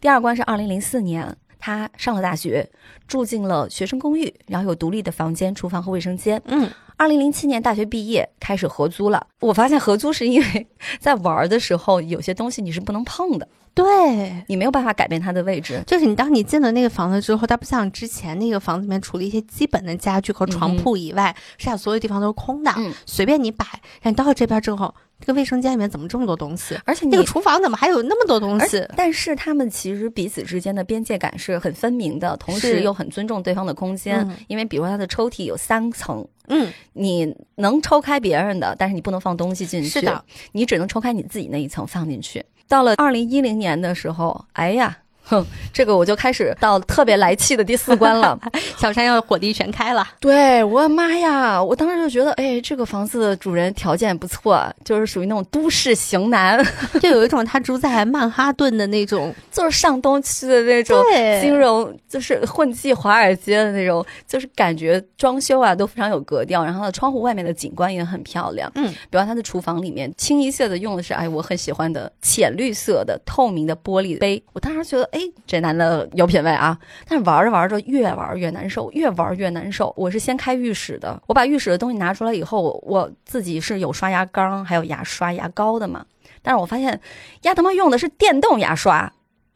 [0.00, 1.24] 第二关是二零零四年，
[1.58, 2.68] 他上了大学，
[3.06, 6.40] 住进了学生公寓，然后有独立的房间、厨房和卫生间。
[6.46, 9.24] 嗯，二零零七年大学毕业，开始合租了。
[9.40, 10.66] 我发现合租是因为
[10.98, 14.44] 在玩的时候，有些东西你是不能碰的，对。
[14.48, 15.82] 你没有办法改变它的位置。
[15.86, 23.64] 就是你，当你进了那个房子之后，它不像之前那个房子里面除了一些基本的家具和床铺以外，剩下所有地方都是空的，嗯随便你摆。
[24.02, 26.76] 但你到了这边之后，这个卫生间里面怎么这么多东西？
[26.84, 28.86] 而且你那个厨房怎么还有那么多东西？
[28.96, 34.18] 但是他们其实彼此之间的边界感是很分明的，同时又很尊重对方的空间。
[34.28, 39.88] 嗯因为比如说它的抽屉有三层，嗯，你能抽开别人的，但是你不能放东西进去。
[39.88, 42.44] 是的，你只能抽开你自己那一层放进去。
[42.72, 44.96] 到了二零一零年的时候，哎呀，
[45.32, 48.38] 哼， 这个我就开始到特别来气的第四关了。
[48.78, 50.06] 小山要火力全开了。
[50.20, 51.62] 对我的妈呀！
[51.62, 56.64] 我当时就觉得，哎，这个房子的主人条件不错，就是属于那种都市型男，
[57.00, 61.02] 就有一种他住在曼哈顿的那种，就是上东区的那种
[61.40, 68.70] 金，融，就是混迹华尔街的那种，就是感觉装修啊都非常有格调，然后窗户外面的景观也很漂亮。
[68.74, 79.92] 嗯，比方他的厨房里面清一色的用的是哎我很喜欢的浅绿色的透明的玻璃杯，我当时觉得哎这男的有品位啊，但是玩着玩着越玩越难受，越玩越难受。
[79.96, 86.04] 我是先开浴室的，我把浴室的东西拿出来以后，我自己是有刷牙缸还有牙刷牙膏的嘛，
[86.42, 87.00] 但是我发现
[87.42, 89.12] 丫他妈用的是电动牙刷。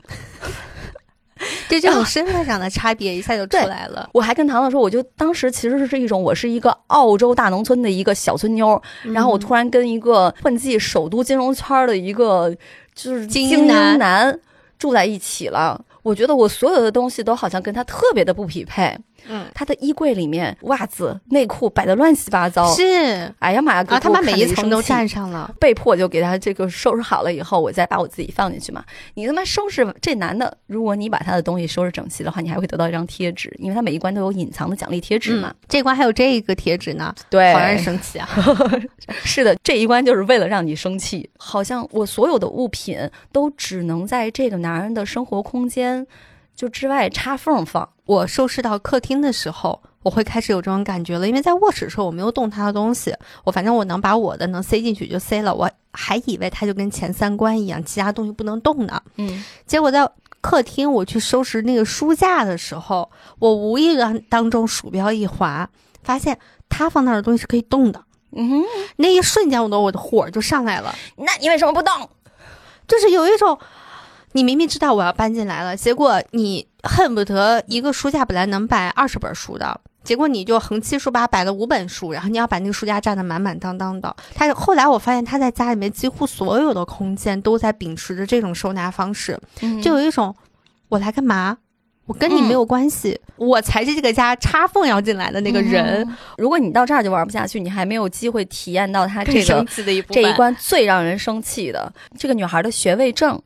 [1.68, 4.08] 就这种身份上的差别一下就出来了。
[4.14, 8.80] 我还跟糖糖说，我就当时其实是一种我是一个澳洲大农村的一个小村妞儿，
[9.12, 12.56] 然后我突然跟一个混迹首都金融圈的一个
[12.94, 14.38] 就是精英男
[14.78, 15.82] 住在一起了。
[16.02, 18.96] 我觉得我所有的东西都好像跟他特别的不匹配。
[19.28, 22.72] 嗯，他的衣柜里面袜子、内裤摆的乱七八糟。
[22.74, 23.84] 是，哎呀妈呀！
[23.88, 25.52] 然后他把每一层都占，占上了。
[25.58, 28.84] 被迫就给他这个收拾好了以后，我再把我自己放进去嘛。
[29.14, 35.48] 你他妈收拾这男的，如果你把他的东西收拾整齐的话，你还会得到一张贴纸，因为他每一关都有隐藏的奖励贴纸嘛。
[35.48, 38.28] 嗯，这关还有这个贴纸呢，对，好让人生气啊！
[39.24, 41.28] 是的，这一关就是为了让你生气。
[41.38, 42.98] 好像我所有的物品
[43.32, 46.06] 都只能在这个男人的生活空间
[46.54, 47.88] 就之外插缝放。
[48.06, 53.14] 我收拾到客厅的时候，我会开始有这种感觉了，因为在卧室的时候我没有动他的东西，
[53.44, 59.02] 我反正我能把我的能塞进去就塞了，我还以为它就跟前三关一样，其他东西不能动呢。
[59.16, 60.08] 嗯，结果在
[60.40, 65.68] 客厅我去收拾那个书架的时候，我无意当当中鼠标一滑，
[66.04, 66.38] 发现
[66.68, 68.04] 他放那儿的东西是可以动的。
[68.38, 68.64] 嗯哼，
[68.96, 72.08] 那一瞬间，我的我的火就上来了，那你为什么不动？
[72.86, 73.58] 就是有一种，
[74.32, 84.14] 你明明知道我要搬进来了，结果你恨不得一个书架本来能摆二十本书的，结果你就横七竖八摆了五本书，然后你要把那个书架占得满满当当的。
[84.34, 89.38] 他后来我发现他在家里面几乎所有的空间都在秉持着这种收纳方式，
[89.82, 90.34] 就有一种
[90.88, 91.58] 我来干嘛？
[92.06, 96.08] 我跟你没有关系，我才是这个家插缝要进来的那个人。
[96.38, 103.42] 如果你到这儿就玩不下去，你还没有机会体验到他这个生气的一这一关最让人生气的这个女孩的学位证。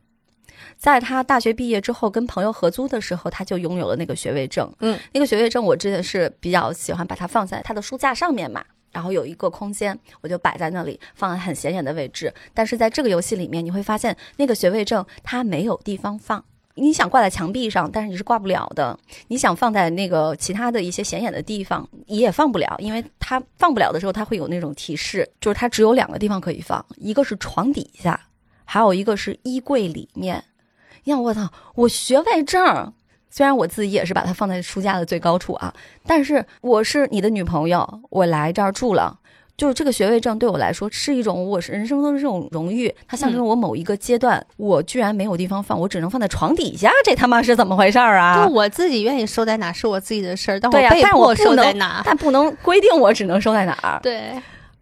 [0.81, 4.67] 在他大学毕业之后，跟朋友合租的时候，他就拥有了那个学位证。
[4.79, 12.33] 嗯，那个学位证我真的是比较喜欢把它放在他的书架上面嘛，然后有一个空间，我就摆在那里，放在很显眼的位置。
[12.51, 16.43] 但是在这个游戏里面，你会发现那个学位证它没有地方放。
[16.73, 18.97] 你想挂在墙壁上，但是你是挂不了的。
[19.27, 28.19] 你想放在那个其他的一些显眼的地方，你也放不了，因为它放不了的时候，它会有那种提示，就是它只有两个地方可以放，一个是床底下，
[28.65, 30.43] 还有一个是衣柜里面。
[31.03, 32.93] 你想，我操，我学位证，
[33.29, 35.73] 虽然我自己也是把它放在书架的最高处啊，
[36.05, 39.17] 但是我是你的女朋友，我来这儿住了。
[39.57, 48.43] 就是这个学位证对我来说是一种，我是人生中的这种荣誉，它象征我某一个阶段，我居然没有地方放，我只能放在床底下，这他妈是怎么回事儿啊？
[48.43, 52.01] 就我自己愿意收在哪是我自己的事儿，但我、被迫收在哪。
[52.03, 53.99] 但不能规定我只能收在哪儿。
[54.01, 54.31] 对，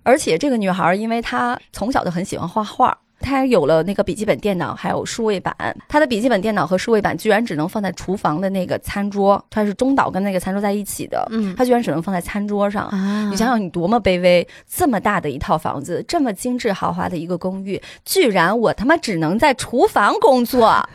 [0.03, 2.97] 而且这个女孩儿，因为她从小就很喜欢画画。
[3.19, 5.55] 她有了那个笔记本电脑，还有数位板。
[5.88, 11.27] 他的笔记本电脑和数位板居然只能放在厨房的那个餐桌，它是中岛跟那个餐桌在一起的。
[11.32, 12.86] 嗯他居然只能放在餐桌上。
[12.88, 14.47] 啊你想想，你多么卑微！
[14.67, 20.88] 这么大的一套房子，这么精致豪华的一个公寓，居然我他妈只能在厨房工作，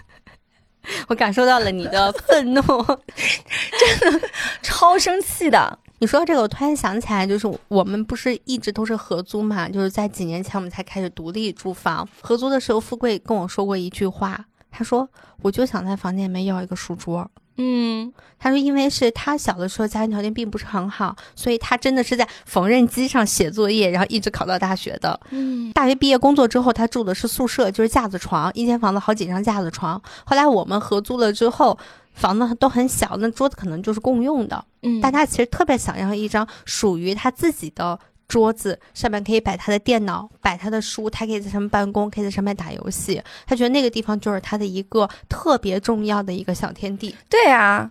[1.08, 2.62] 我感受到了你的愤怒。
[2.62, 4.28] 真的
[4.62, 5.78] 超生气的。
[6.04, 9.66] 你说这个，我突然想起来，就是我们不是一直都是合租嘛？
[9.66, 12.06] 就是在几年前我们才开始独立住房。
[12.20, 15.08] 合租的时候，富贵跟我说过一句话，他说
[15.40, 25.18] ：“我就想在房间里面要一个书桌。”嗯，他说，因为是他小的时候家庭条件并不是很好，所以他真的是在缝纫机上写作业，然后一直考到大学的。
[25.30, 29.98] 嗯，大学毕业工作之后，他住的是宿舍，就是架子床，一间房子好几张架子床。
[30.26, 31.78] 后来我们合租了之后，
[32.14, 34.64] 房子都很小，那桌子可能就是共用的。
[34.82, 43.22] 嗯大家其实特别想要一张属于他自己的桌子，上面可以摆他的电脑，摆他的书，他可以在上面办公，可以在上面打游戏。
[43.46, 47.14] 他觉得那个地方就是他的一个特别重要的一个小天地。
[47.28, 47.90] 对啊，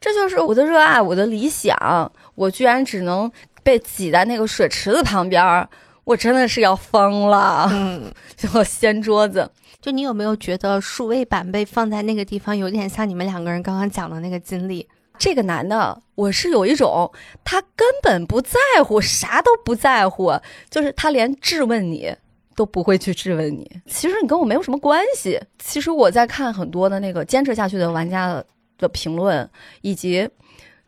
[0.00, 2.12] 这就是我的热爱，我的理想。
[2.34, 3.30] 我居然只能
[3.62, 5.68] 被挤在那个水池子旁边儿，
[6.04, 7.68] 我真的是要疯了。
[7.72, 9.50] 嗯， 就掀桌子，
[9.84, 14.88] 就你有没有觉得数位板被放在那个地方，有点像你们两个人刚刚讲的那个经历？
[15.18, 17.12] 这个男的，我是有一种
[17.44, 20.32] 他根本不在乎，啥都不在乎，
[20.70, 22.10] 就是他连质问你
[22.56, 23.70] 都不会去质问你。
[23.84, 25.38] 其实你跟我没有什么关系。
[25.58, 28.42] 其实我在看很多的那个坚持下去的玩家
[28.78, 29.46] 的评论，
[29.82, 30.26] 以及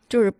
[0.08, 0.32] 就是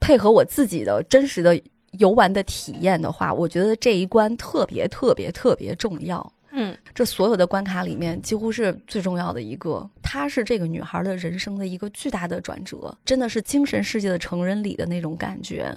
[0.00, 6.32] 配合我自己的真实的游玩的体验的话，我觉得这一关特别特别特别重要。
[6.52, 9.88] 嗯，这所有的关卡里面，几乎是最重要的一个。
[10.02, 15.72] 它是这个女孩的人生的一个巨大的转折，真的是精神世界的成人礼的那种感觉。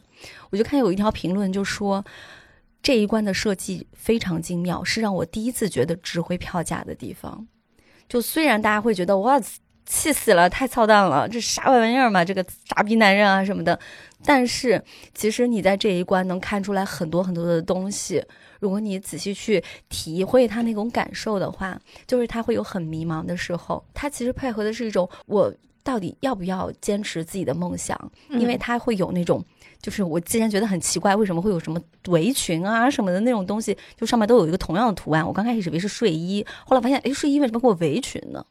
[0.50, 2.04] 我就看有一条评论就说，
[2.82, 7.48] 这一关的设计非常精妙，是让我第一次觉得值回票价的地方。
[8.10, 9.40] 就虽然大家会觉得哇，
[9.86, 13.78] 气死了，太操蛋了，这啥玩意儿嘛，这个傻逼男人啊什么的，
[14.26, 14.82] 但是
[15.13, 18.24] 其实你在这一关能看出来很多很多的东西。
[18.60, 23.84] 如果你仔细去体会他那种感受的话，就是他会有很迷茫的时候。
[23.93, 29.43] 他其实配合的是一种我到底要不要坚持自己的梦想，因为他会有那种，
[29.82, 35.28] 就是我之前觉得很奇怪，为什么会有什么围裙啊什么的那种东西，就上面都有一个同样的图案。
[35.28, 38.46] 我刚开始以为是睡衣，后来发现，哎，睡衣为什么给我围裙呢？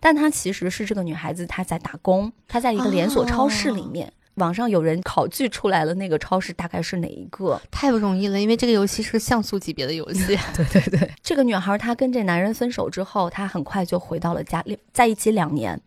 [0.00, 4.12] 但她其实是这个女孩子，她在打工，她在一个连锁超市里面。
[4.34, 7.58] 网上有人考据出来了，那个超市大概是哪一个？
[7.70, 10.38] 太不容易了，因为这个游戏是像素级别的游戏。
[10.54, 14.62] 对对对，这个女孩她跟这男人分手之后，她很快就回到了家，
[14.92, 15.80] 在一起两年，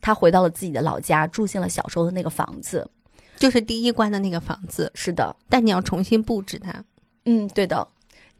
[0.00, 2.90] 她回到了自己的老家，住进了小时候的那个房子，
[3.36, 4.90] 就是第一关的那个房子。
[4.94, 6.82] 是的，但你要重新布置它。
[7.26, 7.86] 嗯，对的，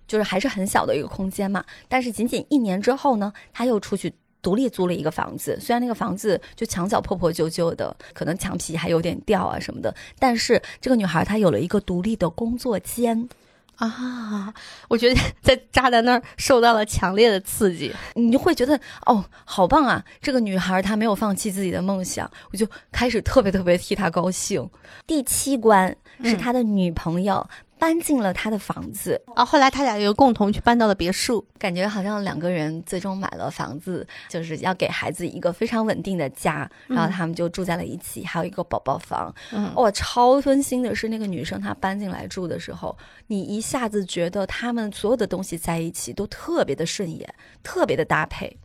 [0.09, 1.63] 就是还是很小的一个空间嘛。
[1.89, 4.15] 但是仅仅一年之后呢，她又出去。
[4.43, 13.29] 独立租了一个房子，虽然那个房子就墙角破破旧旧的，可能墙皮还有点掉啊什么的，但是这个女孩她有了一个独立的工作间，
[13.77, 14.53] 啊，
[14.89, 20.05] 我觉得在渣男那儿受到了强烈的刺激，你就会觉得哦，好棒啊！
[20.21, 24.69] 这个女孩她没有放弃自己的梦想，我就开始特别特别替她高兴。
[25.07, 27.49] 第七关是他的女朋友。
[27.83, 39.35] 搬进了他的房子啊，后来他俩又共同去搬到了别墅，感觉好像两个人最终买了房子，就是要给孩子一个非常稳定的家，然后他们就住在了一起，还有一个宝宝房。
[39.51, 47.29] 嗯哇，超温馨的是那个女生她搬进来住的时候，你一下子觉得他们所有的东西在一起都特别的顺眼，
[47.65, 48.57] 特别的搭配。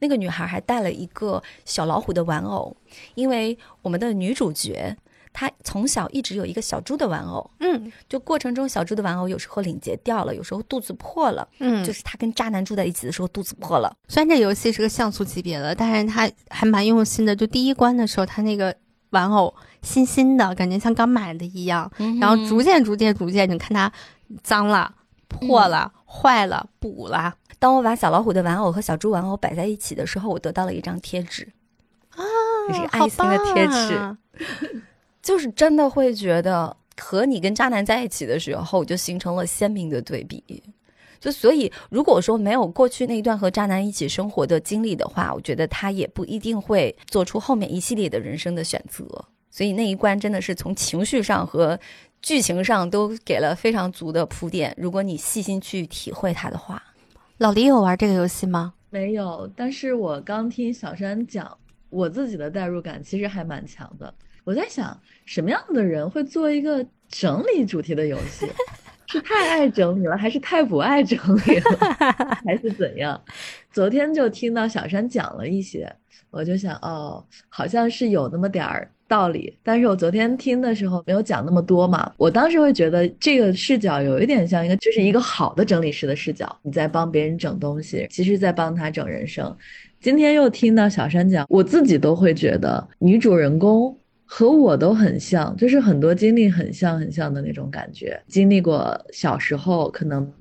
[0.00, 2.76] 那个女孩还带了一个小老虎的玩偶，
[3.14, 4.94] 因为我们的女主角。
[5.32, 13.96] 他从小一直有一个小猪的玩偶，嗯，就过程中小猪的玩偶有时候领结掉了，有时候肚子破了，嗯，就是他跟渣男住在一起的时候肚子破了。
[14.08, 17.34] 虽然这游戏是个像素级别的，但是他还蛮用心的。
[17.34, 18.74] 就第一关的时候，他那个
[19.10, 23.90] 玩偶新新的，感觉像刚买的一样，然后逐渐逐渐逐渐，你看它
[24.42, 24.92] 脏了、
[25.28, 27.34] 破了、坏了、补了。
[27.58, 31.48] 当我把小老虎的玩偶和小猪玩偶摆在一起的时候，我得到了一张贴纸
[32.10, 32.24] 啊，
[32.68, 34.16] 这是爱心的贴纸。
[35.22, 40.42] 就是真的会觉得和你跟渣男在一起的时候，就形成了鲜明的对比。
[41.18, 49.04] 就所以，如果说没有过去那一段和渣男一起生活的经历的话，我觉得他也不一定会做出后面一系列的人生的选择。
[49.50, 51.78] 所以那一关真的是从情绪上和
[52.22, 54.74] 剧情上都给了非常足的铺垫。
[54.78, 56.82] 如果你细心去体会它的话，
[57.36, 58.72] 老李有玩这个游戏吗？
[58.88, 61.54] 没有，但是我刚听小山讲，
[61.90, 64.14] 我自己的代入感其实还蛮强的。
[64.44, 68.46] 我在想，什么样的人会做一个整理主题的游戏？
[69.06, 71.76] 是太爱整理了，还是太不爱整理了，
[72.44, 73.20] 还是怎样？
[73.72, 75.92] 昨天就听到小山讲了一些，
[76.30, 79.58] 我就想，哦，好像是有那么点儿道理。
[79.64, 89.52] 但是我昨天听的时候没有讲那么多嘛，我当时会觉得这个视角有一点像一个，就是一个好的整理师的视角，你在帮别人整东西，其实在帮他整人生。
[90.00, 93.96] 今天又听到小山讲，我自己都会觉得女主人公。
[94.32, 98.18] 和我都很像，就是很多经历很像很像的那种感觉。
[98.28, 100.32] 经历过小时候可能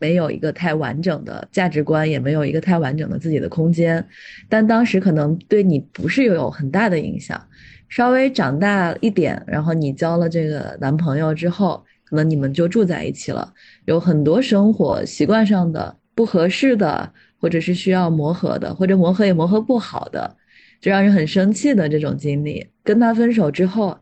[0.00, 4.04] 没有一个太完整的价值观，也没有一个太完整的自己的空间，
[4.48, 7.40] 但当时可能对你不是有很大的影响。
[7.88, 20.36] 稍微长大一点，然后你交了这个男朋友之后，可能你们就住在一起了，有很多生活习惯上的不合适的，或者是需要磨合的，或者磨合也磨合不好的。
[20.80, 23.98] 就让人很生气的这种经历，跟他分手之后，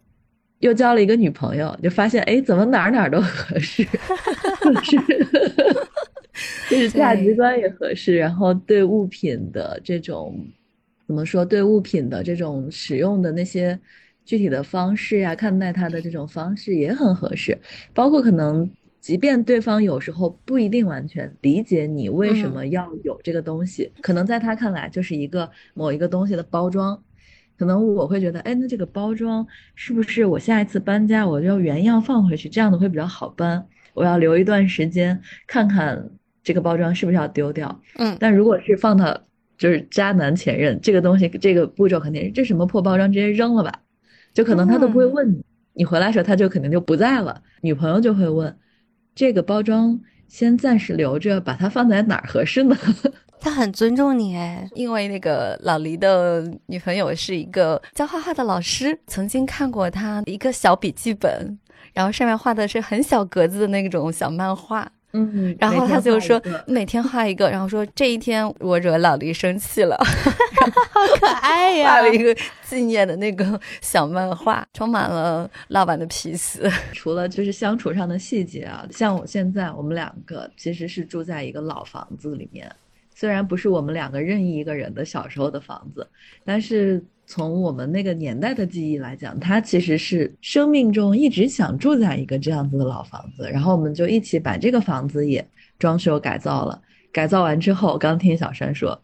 [0.60, 3.82] 又交了一个女朋友，就发现哎，怎么哪儿哪儿都合适，
[4.82, 4.96] 是，
[6.70, 10.38] 就是价值观也合适，然后对物品的这种
[11.06, 13.78] 怎么说，对物品的这种使用的那些
[14.24, 17.58] 具体的方式呀，看待它的这种方式也很合适，
[17.94, 18.70] 包括可能。
[19.06, 27.00] 即便对方有时候不一定完全理解你为什么要有这个东西，可能在他看来就是一个某一个东西的包装，
[27.56, 29.46] 可能我会觉得，哎，那这个包装
[29.76, 33.64] 是不是我下一次搬家我就要原样放回去，这样的会比较好搬？
[33.94, 36.10] 我要留一段时间看看
[36.42, 37.80] 这个包装是不是要丢掉。
[37.98, 39.16] 嗯，但如果是放到
[39.56, 43.72] 就是渣男前任这个东西，这个步骤肯定是这什么破包装直接扔了吧，
[44.34, 45.44] 就可能他都不会问你，
[45.74, 48.52] 你回来时候他就肯定就不在了，女朋友就会问。
[49.16, 49.98] 这个包装
[50.28, 52.76] 先暂时留着，把它放在哪儿合适呢？
[53.40, 61.58] 他很尊重你哎，因为那个老黎的女朋友是一个教画画的老师，曾经看过他一个小笔记本，
[61.92, 64.90] 然后上面画的是很小格子的那种小漫画。
[65.12, 69.96] 嗯，然后他就说每天画一个，然后说这一天我惹老黎生气了，
[70.74, 70.75] 好
[71.18, 76.70] 可爱呀， 画了一个纪念的那个小漫画， 充满了老板的皮丝。
[76.92, 82.70] 除了就是相处上的细节啊，像我现在我们两个其实是住在一个老房子里面，
[83.14, 86.06] 虽然不是我们两个任意一个人的小时候的房子，
[86.44, 87.04] 但是。
[87.28, 95.44] 从我们那个年代的记忆来讲，他其实是生命中一直想住在一个这样子的老房子，然后我们就一起把这个房子也
[95.76, 96.80] 装修改造了。
[97.12, 98.96] 改造完之后，刚听小山说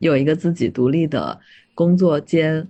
[0.00, 1.38] 有一个自己独立的
[1.74, 2.66] 工作间，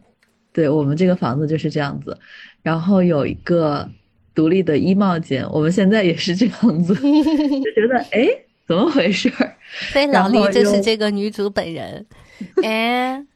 [0.53, 2.17] 对我们这个房子就是这样子，
[2.63, 3.89] 然后有一个
[4.35, 8.29] 独立的衣帽间，我们现在也是这样子， 就觉得哎，
[8.69, 9.33] 怎么回事？
[9.93, 12.07] 所以老李就是这个女主本人，
[12.63, 13.27] 哎。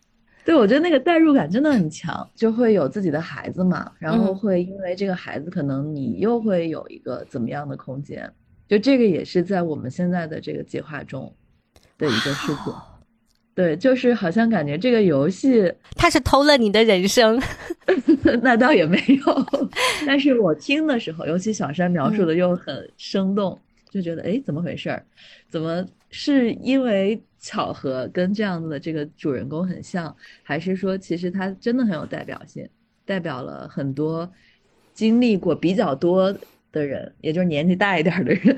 [0.44, 8.30] 对，我觉得那个代入感真的很强，就会有自己的孩子嘛，然后会因为这个孩子，可能你又会有一个怎么样的空间？
[8.68, 11.34] 就这个也是在我们现在的这个计划中
[11.96, 12.74] 的一个事情。
[13.54, 17.40] 对，就是好像感觉这个游戏 它是偷了你的人生，
[18.42, 19.46] 那倒也没有。
[20.06, 23.58] 但是我听的时候，尤其小山描述的又很生动。
[23.90, 25.00] 就觉得哎，怎么回事儿？
[25.48, 32.68] 怎么是因为巧合跟这样子的这个主人公很像，还是说其实他真的很有代表性，
[33.04, 34.28] 代表了很多
[34.92, 36.36] 经历过比较多
[36.72, 38.56] 的人，也就是年纪大一点的人。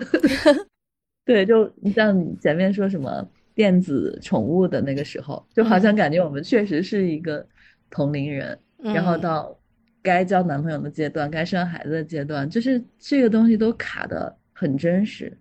[1.27, 7.45] 对，就你像你前面说什么电子宠物的那个时候，就好像感觉我们确实是一个
[7.89, 9.59] 同龄人，然后到
[10.03, 15.37] 该交男朋友的阶段，该生孩子的阶段，就是这个东西都卡的很真实。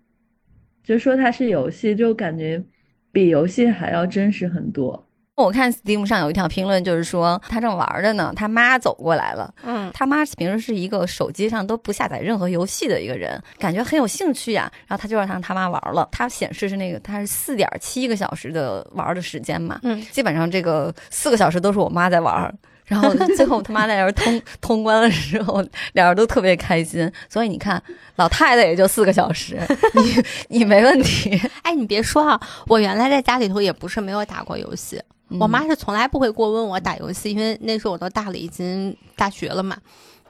[0.81, 2.63] 就说它是游戏，就感觉
[3.11, 5.04] 比游戏还要真实很多。
[5.35, 9.53] 我看 Steam 上有一条评论，就是说他正玩着呢，他妈走过来了。
[9.63, 14.71] 嗯，他妈平时是一个手机上都不下载任何游戏的一个人，感觉很有兴趣呀。
[14.87, 19.77] 然后他就让他他妈玩了，他显示是那个他是四点七个小时的玩的时间嘛。
[19.83, 22.53] 嗯，基本上这个四个小时都是我妈在玩。
[22.85, 25.61] 然后最后他妈在那通通关的时候，
[25.93, 27.11] 俩人都特别开心。
[27.27, 27.81] 所以你看，
[28.15, 29.59] 老太太也就四个小时，
[29.95, 31.41] 你你没问题。
[31.63, 35.01] 哎，你别说啊，我原来在家里头也不是没有打过游戏。
[35.39, 39.77] 我妈是从来不会过问我打游戏，因为那时候我都大了，已经大学了嘛。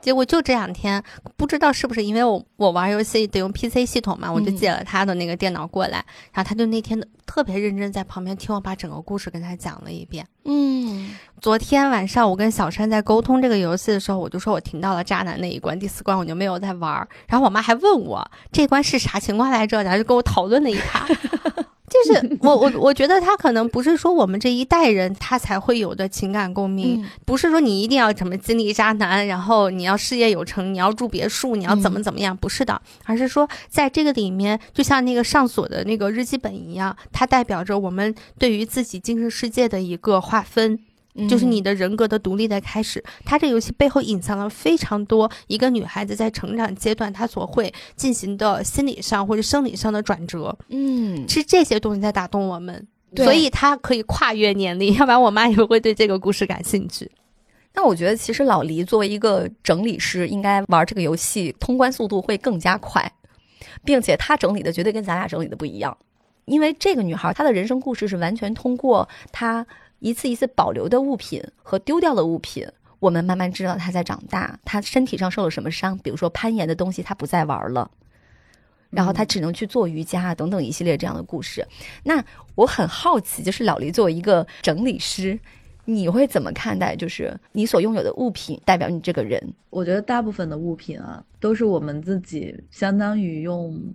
[0.01, 1.03] 结果就这两天，
[1.35, 10.27] 不知道是不是因为我我玩游戏得用 PC 系统嘛，我就借了他的那个电脑过来，然后他就那天特别认真在旁边听我把整个故事跟他讲了一遍。
[10.43, 11.09] 嗯，
[11.41, 17.07] 昨天晚上我跟小山在沟通这个游戏的时候，我就说我停到了渣男那一关，第四关我就没有再玩。
[17.27, 21.07] 然后我妈还问我这关是啥情况来着，然后就跟我讨论了一趴。
[21.87, 40.79] 就是我我我觉得他可能不是说我们这一代人他才会有的情感共鸣，不是说你一定要怎么经历渣男，然后你要事业有成，你要住别墅，你要怎么怎么样，不是的，而是说在这个里面，就像那个上锁的那个日记本一样，它代表着我们对于自己精神世界的一个划分。
[41.29, 50.57] 就是你的人格的独立的开始，它这游戏背后隐藏了非常多一个女孩子在成长阶段她所会进行的心理上或者生理上的转折。
[50.67, 52.85] 嗯，是这些东西在打动我们，
[53.15, 57.09] 所以它可以跨越年龄，要不然我妈也会对这个故事感兴趣。
[57.73, 63.09] 那我觉得其实老黎作为一个整理师，应该玩这个游戏通关速度会更加快，
[63.85, 65.97] 并且他整理的绝对跟咱俩整理的不一样，
[66.43, 69.65] 因为这个女孩她的人生故事是完全通过她。
[70.05, 72.63] 一次一次保留的物品和丢掉的物品，
[72.99, 77.89] 我们慢慢知道他在长大，他身体上受了什么伤，比如说攀岩的东西他不再玩了，
[78.91, 81.67] 然后他只能去做瑜伽等等一系列这样的故事。
[82.03, 85.39] 那我很好奇，就是老黎作为一个整理师，
[85.85, 86.95] 你会怎么看待？
[86.95, 89.55] 就是你所拥有的物品代表你这个人？
[89.71, 93.91] 我觉得大部分的物品啊，都是我们自己相当于用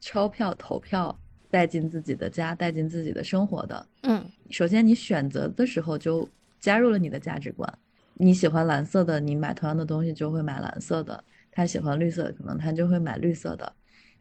[0.00, 1.16] 钞票投票。
[1.52, 3.86] 带进自己的家，带进自己的生活的。
[4.04, 6.26] 嗯，首先你选择的时候就
[6.58, 7.70] 加入了你的价值观。
[8.14, 11.22] 你喜欢蓝色的，你买同样的东西就会买蓝色的。
[11.50, 13.70] 他喜欢绿色，可能他就会买绿色的。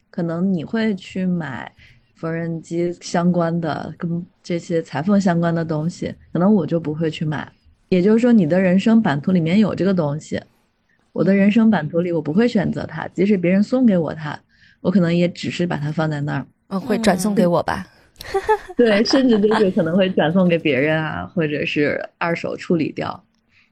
[0.10, 1.72] 可能你会去买
[2.16, 7.50] 缝纫机相关的，跟这些裁缝相关的东西，可能我就不会去买。
[7.88, 10.42] 也就是说，你的人生版图里面有这个东西，
[11.14, 14.38] 我的人生版图里我不会选择它，即使别人送给我它，
[14.82, 16.46] 我可能也只是把它放在那儿。
[16.72, 17.86] 嗯，会转送给我吧？
[18.78, 23.24] 对，甚至就是可能会转送给别人啊，或者是二手处理掉，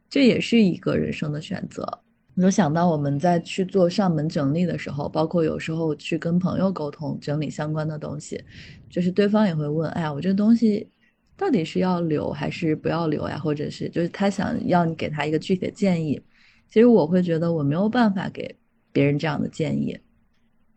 [0.10, 2.00] 这也是一个人生的选择。
[2.36, 8.43] 我想到我们在去做上门整理的时候，包括有时候去跟朋友沟通整理相关的东西，
[8.89, 10.89] 就是对方也会问：“哎呀，我这个东西
[11.38, 16.22] 到底是要留还是不要留呀？”或者是就是他想要你给他一个具体的建议。
[16.70, 18.56] 其实我会觉得我没有办法给
[18.91, 19.97] 别人这样的建议，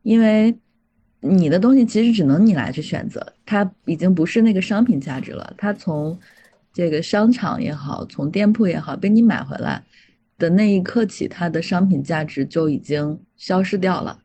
[0.02, 0.54] 因为。
[1.24, 5.54] 你的东西其实只能你来去选择，它已经不是那个商品价值了。
[5.56, 6.18] 它从
[6.72, 9.84] 这个商场也好，从店铺也好，被你买回来
[10.36, 14.18] 的那一刻起，它的商品价值就已经消失掉了，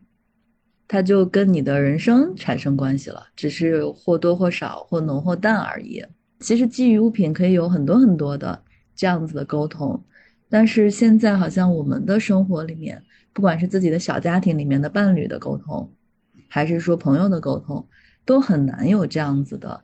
[0.87, 6.03] 它就跟你的人生产生关系了，只是或多或少、或浓或淡而已。
[6.39, 8.59] 其实基于物品可以有很多很多的
[8.95, 10.03] 这样子的沟通，
[10.49, 15.91] 但是现在好像我们的生活里面，不管是自己的小家庭里面的伴侣的沟通。
[16.47, 17.87] 还是说朋友的沟通，
[18.25, 19.83] 都很难有这样子的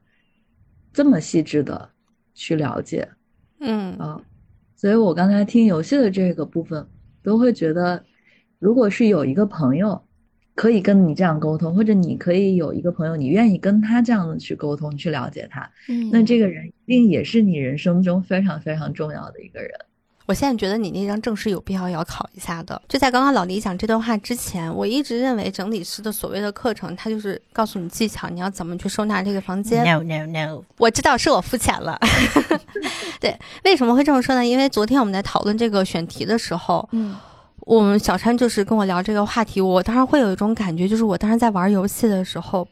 [0.91, 1.89] 这么细致的
[2.33, 3.09] 去了解，
[3.59, 4.21] 嗯啊，
[4.75, 6.87] 所以我刚才听游戏的这个部分，
[7.21, 8.03] 都会觉得，
[8.59, 10.03] 如果是有一个朋友
[10.55, 19.71] 可以跟你这样沟通，或者你可以有一个朋友，你愿意跟他这样的去沟通，去了解他，嗯，那这个人一定也是你人生中非常非常重要的一个人。
[20.25, 22.81] 我现在觉得你那张证是有必要要考一下的。
[22.87, 29.83] 就在刚刚老李讲这段话之前，我一直认为整理师的所谓的课程，他就是告诉你技巧，你要怎么去收纳这个房间。
[29.83, 31.99] No no no，我知道是我肤浅了。
[33.19, 34.45] 对，为什么会这么说呢？
[34.45, 37.15] 因为昨天我们在讨论这个选题的时候，嗯，
[37.61, 42.67] 我们小川就是跟我聊这个话题，我当时会有一种感觉，就是我当时在玩游戏的时候，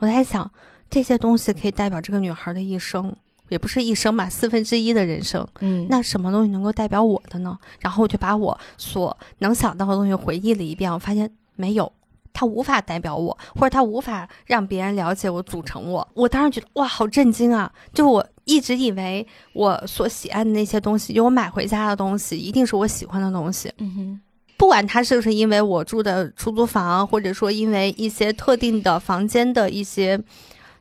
[0.00, 0.50] 我在想
[0.90, 3.14] 这些东西可以代表这个女孩的一生，
[3.48, 5.46] 也不是一生吧，四分之一的人生。
[5.60, 7.58] 嗯，那什么东西能够代表我的呢？
[7.80, 11.90] 然后我就把我所能想到的东西回忆了一遍，我发现没有，
[12.32, 16.06] 它无法代表我，或者它无法让别人了解我、组成我。
[16.14, 17.72] 我当时觉得哇，好震惊啊！
[17.94, 23.72] 就我一直以为我所喜爱的那些东西，就我买回家的东西，一定是我喜欢的东西。
[23.78, 24.20] 嗯哼，
[24.56, 30.20] 不管它是不是因为我住的出租房，或者说因为一些特定的房间的一些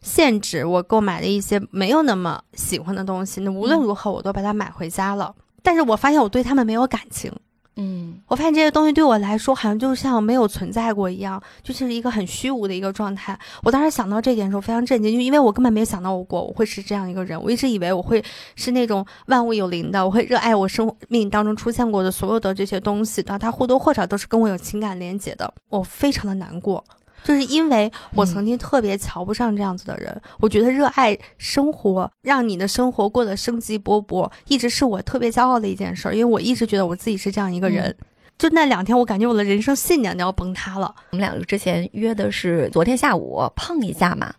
[0.05, 3.41] 限制，我购买的一些没有那么喜欢的东西。
[3.41, 5.33] 那无论如何，我都把它买回家了。
[5.63, 7.31] 但是我发现我对他们没有感情。
[7.77, 13.37] 嗯我发现这些东西对我来说，好像就像没有存在过一样，就是一个很虚无的一个状态。
[13.63, 17.41] 我当时想到这点的时候非常震惊，就因为我根本没有想到过我会是这样一个人。
[17.41, 18.23] 我一直以为我会
[18.55, 25.53] 是那种万物有灵的，我会热爱我生命当中出现过的所有的这些东西的，它或多或少都是跟我有情感连接的。
[25.67, 26.81] 我非常的难过。
[27.25, 36.13] 就是因为我曾经特别瞧不上这样子的人，我觉得热爱生活，让你的生活过得生机勃勃，一直是我特别骄傲的一件事儿。
[36.13, 37.93] 因为我一直觉得我自己是这样一个人。
[38.37, 40.93] 就那两天，我感觉我的人生信念都要崩塌了。
[41.11, 44.31] 我们两个之前约的是昨天下午碰一下嘛，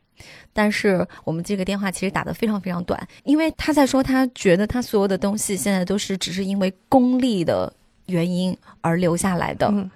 [0.52, 7.72] 但是我们这个电话其实打得非常非常短，因为他在说他觉得他所有的东西现在都是只是因为功利的
[8.04, 9.66] 原因而留下来的。
[9.72, 9.90] 嗯，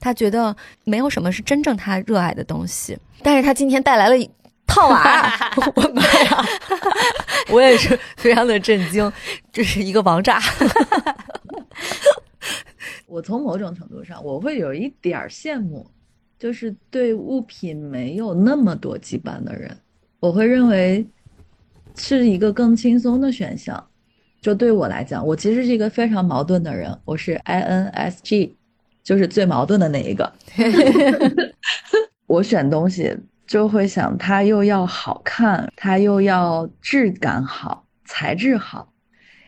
[0.00, 4.28] 他觉得没有什么是真正他热爱的东西，但是他今天带来了一
[4.66, 5.32] 套娃，
[5.74, 6.44] 我妈呀！
[7.50, 9.10] 我也是非常的震惊，
[9.52, 10.40] 这是一个王炸。
[13.06, 15.86] 我从某种程度上，我会有一点儿羡慕，
[16.38, 19.74] 就是对物品没有那么多羁绊的人，
[20.20, 21.06] 我会认为
[21.96, 23.82] 是一个更轻松的选项。
[24.42, 28.52] 就对我来讲，我其实是一个非常矛盾的人，我是 INSG，
[29.08, 30.30] 就是最矛盾的那一个。
[32.28, 38.92] 我选东西就会想，它又要好看，它又要质感好、材质好，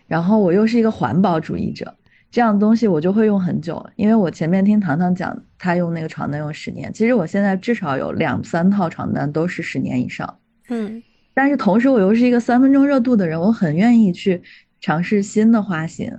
[0.07, 1.95] 然后我又是一个环保主义者。
[2.31, 10.39] 这样的东西我就会用很久，因为我前面听糖糖讲，他用那个床单用十年，其实我现在至少有两三套床单都是十年以上。
[10.71, 11.03] 嗯
[11.35, 14.43] 但是同时我又是一个三分钟热度的人，我很愿意去
[14.81, 16.19] 尝试新的花型、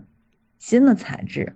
[0.60, 1.56] 新的材质。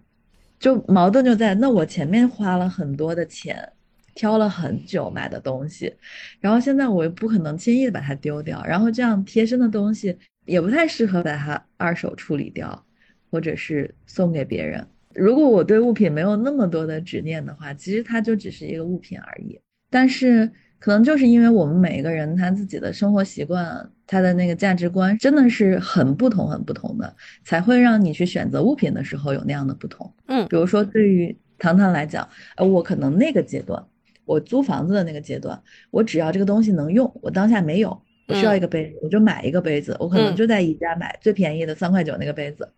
[0.66, 3.72] 就矛盾就在那我前面花了很多的钱，
[4.16, 5.94] 挑了很久买的东西，
[6.40, 12.84] 然后现在我又不可能轻易的把它丢掉，然后这样贴身的东西也不太适合把它二手处理掉。
[13.32, 14.88] 或者是送给别人。
[15.14, 19.60] 如果我对物品没有那么多的执念的话，其实它就只是一个物品而已。
[19.90, 20.50] 但是
[20.86, 30.14] 可能就是因为我们每一个人他自己的生活习惯，他的那个价值观真的是很不同、很不同的，才会让你去选择物品的时候有那样的不同。
[30.28, 33.84] 嗯比如说对于糖糖来讲，呃，我可能那个阶段，
[34.26, 35.60] 我租房子的那个阶段，
[35.90, 42.72] 我只要这个东西能用，我当下没有，我需要一个杯子，我就买一个杯子，我可能嗯就在宜家买最便宜的三块九那个杯子。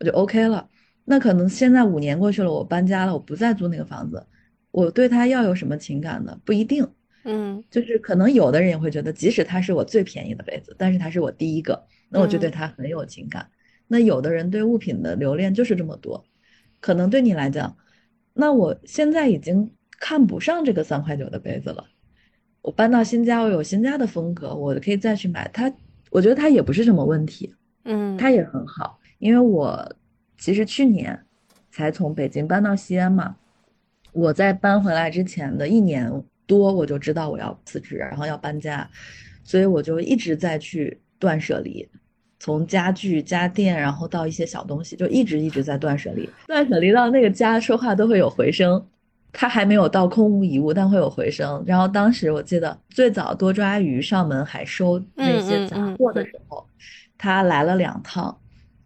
[0.00, 0.68] 我就 OK 了。
[1.04, 4.26] 那可能现在五年过去了，我搬家了，我不再租那个房子，
[4.72, 6.36] 我对它要有什么情感呢？
[6.44, 6.84] 不一定。
[7.28, 13.48] 嗯就是可能有的人也会觉得，即使它是我最便宜的杯子，但是它是我第一个，那我就对嗯它很有情感。
[13.88, 16.24] 那有的人对物品的留恋就是这么多，
[16.80, 17.76] 可能对你来讲，
[18.32, 21.84] 那我现在已经看不上这个三块九的杯子了。
[22.62, 25.72] 我搬到新家，我有新家的风格，我可以再去买它。
[26.10, 27.54] 我觉得它也不是什么问题。
[27.84, 29.94] 嗯，它也很好，因为我
[30.38, 31.24] 其实去年
[31.70, 33.36] 才从北京搬到西安嘛，
[34.12, 36.10] 我在搬回来之前的一年
[36.46, 38.88] 多，我就知道我要辞职，然后要搬家，
[39.44, 41.88] 所以我就一直在去断舍离，
[42.38, 48.84] 从家具、家电，然后到一些小东西，就一直一直在断舍离，断舍离到那个家说话都会有回声。
[49.38, 51.62] 它还没有到空无一物，但会有回声。
[51.66, 56.66] 然后当时我记得最早多抓鱼上门还收那些杂货的时候，
[57.18, 58.34] 他来了两趟，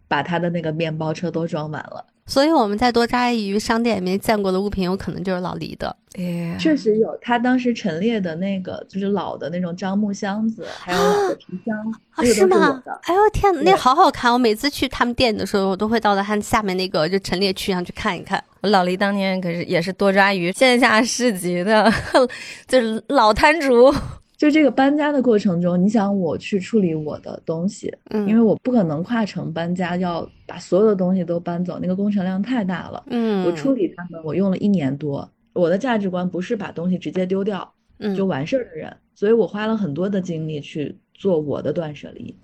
[0.09, 2.05] 把他的那个面包车都装满了。
[2.31, 5.93] 所以我们在多抓鱼商店里面见过的物品，有可能就是老黎的。
[6.17, 11.77] 哎确实有，他当时陈列的那个就是老的那种樟木箱子，还有老的皮箱，
[12.11, 12.97] 啊，是我吗的。？
[13.03, 14.31] 哎呦天哪，那好好看！
[14.31, 18.41] 我每次去他们店的时候，我都会到了他下面那个就陈列区上去看一看。
[18.61, 21.91] 我老黎当年可是也是多抓鱼线下市集的，
[22.65, 23.93] 就是老摊主。
[24.41, 33.03] 就这个搬家的过程中，你想我去处理我的东西，嗯，因为我不可能跨城搬家，要把所有的东西都搬走，那个工程量太大了。
[33.11, 35.29] 嗯，我处理他们，我用了一年多。
[35.53, 38.15] 我的价值观不是把东西直接丢掉，嗯。
[38.15, 42.35] 就完事儿的人，所以我花了很多的精力去做我的断舍离，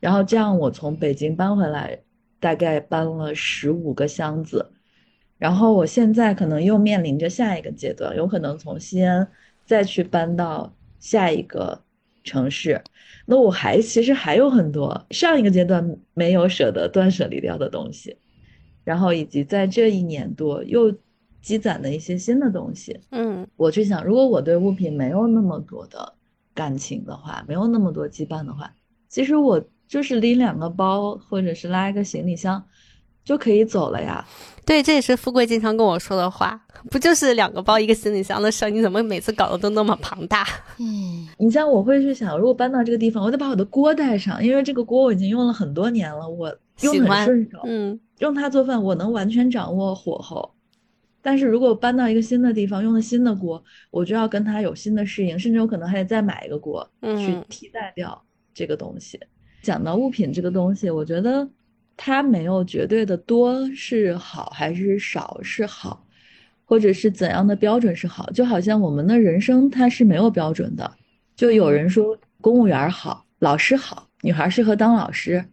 [0.00, 1.96] 然后这样我从北京搬回来，
[2.40, 4.66] 大概搬了十五个箱子，
[5.38, 9.28] 然后我现在可能又面临着下一个阶段，有可能从西安
[9.64, 11.82] 再去搬到下一个
[12.22, 12.80] 城市。
[13.26, 18.16] 那我还其实还有很多上一个阶段没有舍得断舍离掉的东西，
[18.84, 20.94] 然后以及在这一年多又
[21.40, 23.00] 积攒的一些新的东西。
[23.10, 26.14] 嗯我去想，如果我对物品没有那么多的
[26.54, 28.72] 感情的话，没有那么多羁绊的话，
[29.08, 32.64] 其实我就是拎两个包，或者是拉一个行李箱
[33.24, 34.26] 就可以走了呀。
[34.70, 38.70] 对，这也是富贵经常跟我说的话，不就是两个包一个行李箱的事儿？
[38.70, 40.46] 你怎么每次搞得都那么庞大？
[40.78, 50.48] 嗯你像我会去想，如果搬到这个地方，我得把我的锅带上，因为这个锅我已经用了很多年了，我用很顺手，嗯用它做饭我能完全掌握火候。
[51.20, 53.60] 但是如果搬到一个新的地方，用了新的锅，
[53.90, 58.22] 我就要跟它有新的适应，甚至有可能还得再买一个锅去嗯替代掉
[58.54, 59.18] 这个东西。
[59.62, 61.48] 讲到物品这个东西，我觉得
[62.02, 66.06] 它没有绝对的多是好还是少是好，
[66.64, 70.90] 或者是怎样的标准是好，就好像我们的人生它是没有标准的。
[71.36, 75.44] 就有人说公务员好，老师好，女孩适合当老师，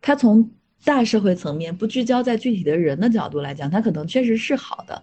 [0.00, 0.48] 他从
[0.84, 5.02] 大社会层面不聚焦在具体的人的角度来讲，他可能确实是好的，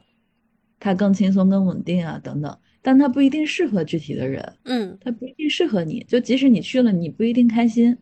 [0.79, 6.01] 他更轻松、更稳定啊等等，但他不一定适合具体的人，嗯他不一定适合你。
[6.07, 7.97] 就即使你去了，你不一定开心，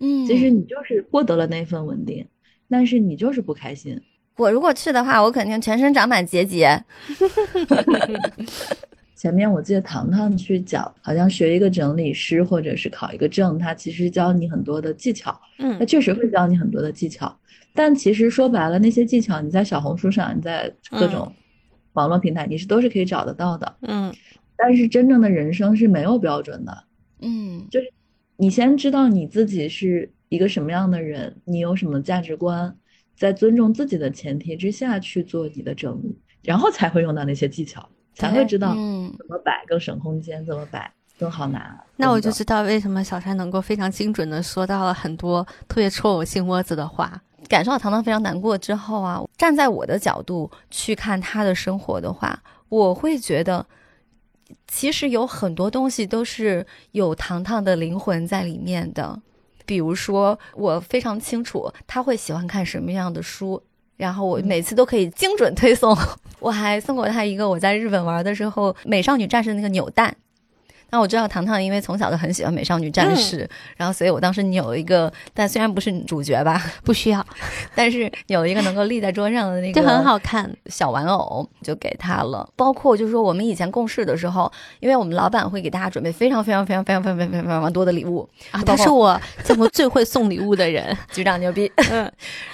[0.00, 2.26] 嗯，即使你就是获得了那份稳定，
[2.68, 3.98] 但是你就是不开心。
[4.36, 6.84] 我如果去的话，我肯定全身长满结节。
[9.16, 17.34] 前面我记得糖糖去讲，好像学一个整理师或者是考一个证，他其实教你很多的技巧，他嗯确实会教你很多的技巧。
[17.72, 21.32] 但其实说白了，那些技巧你在小红书上，你在各种
[21.94, 23.76] 网络平台，你是都是可以找得到的。
[23.82, 24.14] 嗯
[24.58, 26.84] 但是真正的人生是没有标准的，
[27.20, 27.90] 嗯就是
[28.36, 32.76] 你先知道你自己是一个什么样的人，你有什么价值观，
[33.16, 41.78] 在尊重自己的前提之下去做你的整理，然后才会用到那些技巧，才会知道嗯怎么摆更省空间，怎么摆更好拿。
[41.96, 47.22] 那我就知道为什么小山能够非常精准的说到了很多特别戳我心窝子的话。
[47.48, 53.64] 感受到糖糖非常难过之后啊，站在我的角度去看他的生活的话，我会觉得，
[54.66, 59.20] 其实有很多东西都是有糖糖的灵魂在里面的。
[59.66, 63.62] 比如说，我非常清楚他会喜欢看什么样的书，
[63.96, 65.94] 然后我每次都可以精准推送。
[66.40, 70.16] 我还送过他一个我在日本玩的时候《美少女战士》那个扭蛋。
[70.96, 77.24] 那我知道糖糖因为从小都很喜欢美少女战士然后所以我当时扭一个但虽然不是主角吧 不需要
[77.74, 80.50] 但是有一个能够立在桌上的那个就很好看。
[80.68, 82.48] 小玩偶就给她了。
[82.56, 91.70] 包括就是说我们以前共事的时候因为我们老板会给大家准备非常非常非常非常非常非常非常多的礼物啊她是我 见过最会送礼物的人 局长牛逼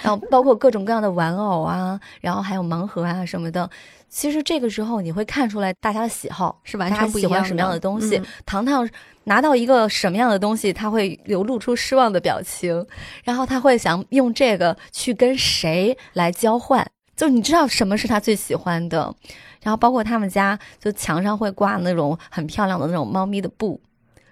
[0.03, 3.71] 然后包括各种各样的玩偶啊然后还有盲盒啊什么的
[4.13, 8.19] 其实这个时候你会看出来大家的喜好是完全不一样喜欢什么样的的东西。
[8.19, 8.87] 嗯糖糖
[9.25, 12.87] 拿到一个什么样的东西，他会流露出失望的表情，
[13.25, 16.87] 然后他会想用这个去跟谁来交换，
[17.17, 19.15] 就你知道什么是他最喜欢的。
[19.63, 23.81] 然后包括他们家就墙上会挂那种很漂亮的那种猫咪的布，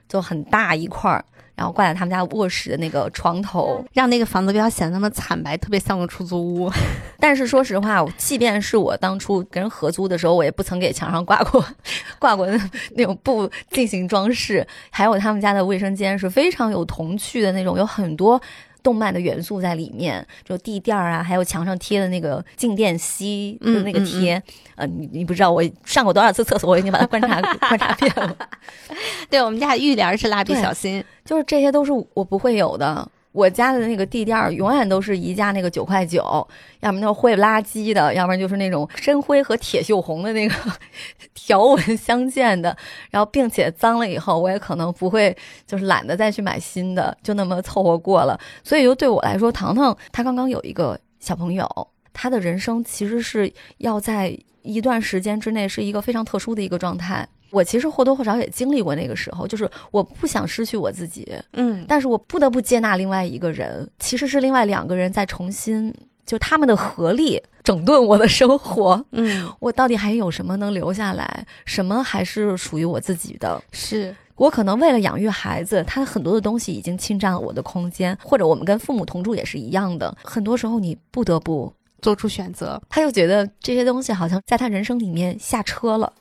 [0.07, 1.24] 就很大一块儿，
[1.61, 3.85] 然后挂在他们家卧室的那个床头。
[3.93, 6.73] 让那个房子不要显得那么惨白，特别像个出租屋。
[7.21, 11.63] 但是说实话，即便是我当初跟人合租的时候，我也不曾给墙上挂过
[12.19, 14.67] 挂过那那种布进行装饰。
[14.89, 18.41] 还有他们家的卫生间是非常有童趣的那种，有很多。
[18.83, 24.43] 动漫的元素在里面，就地垫儿啊，还有墙上贴的那个静电吸的那个嗯嗯贴，
[24.76, 28.37] 呃，你你不知道我上过多少次厕所，我已经把它观察 观察遍了。
[29.31, 33.09] 对我们家浴帘是蜡笔小新，就是这些都是我不会有的。
[33.33, 36.47] 我家的那个地垫儿永远都是宜家那个九块九，
[36.81, 40.55] 要么那灰不拉几的，要不然就是那种深灰和铁锈红的那个
[41.35, 42.76] 条纹相间的。
[43.11, 48.39] 然后，并且脏了以后，我也可能不会就是懒得再去买新的，就那么凑合过了。
[48.64, 51.68] 所以，就对我来说，糖糖她刚刚有一个小朋友，
[52.12, 57.28] 她的人生其实是要在一段时间之内是一个非常特殊的一个状态。
[57.51, 65.92] 我其实或多或少也经历过那个时候，就是我不想失去我自己，嗯，但是我不得不接纳另外一个人，其实是另外两个人在重新，
[66.24, 69.05] 就他们的合力整顿我的生活。
[69.12, 71.46] 嗯， 我到底还有什么能留下来？
[71.64, 73.62] 什么还是属于我自己的？
[73.72, 80.16] 是，我可能为了养育孩子，他很多的东西已经侵占了我的空间，或者我们跟父母同住也是一样的。
[80.22, 82.80] 很多时候你不得不，做出选择。
[82.88, 86.12] 他就觉得这些东西好像在他人生里面下车了。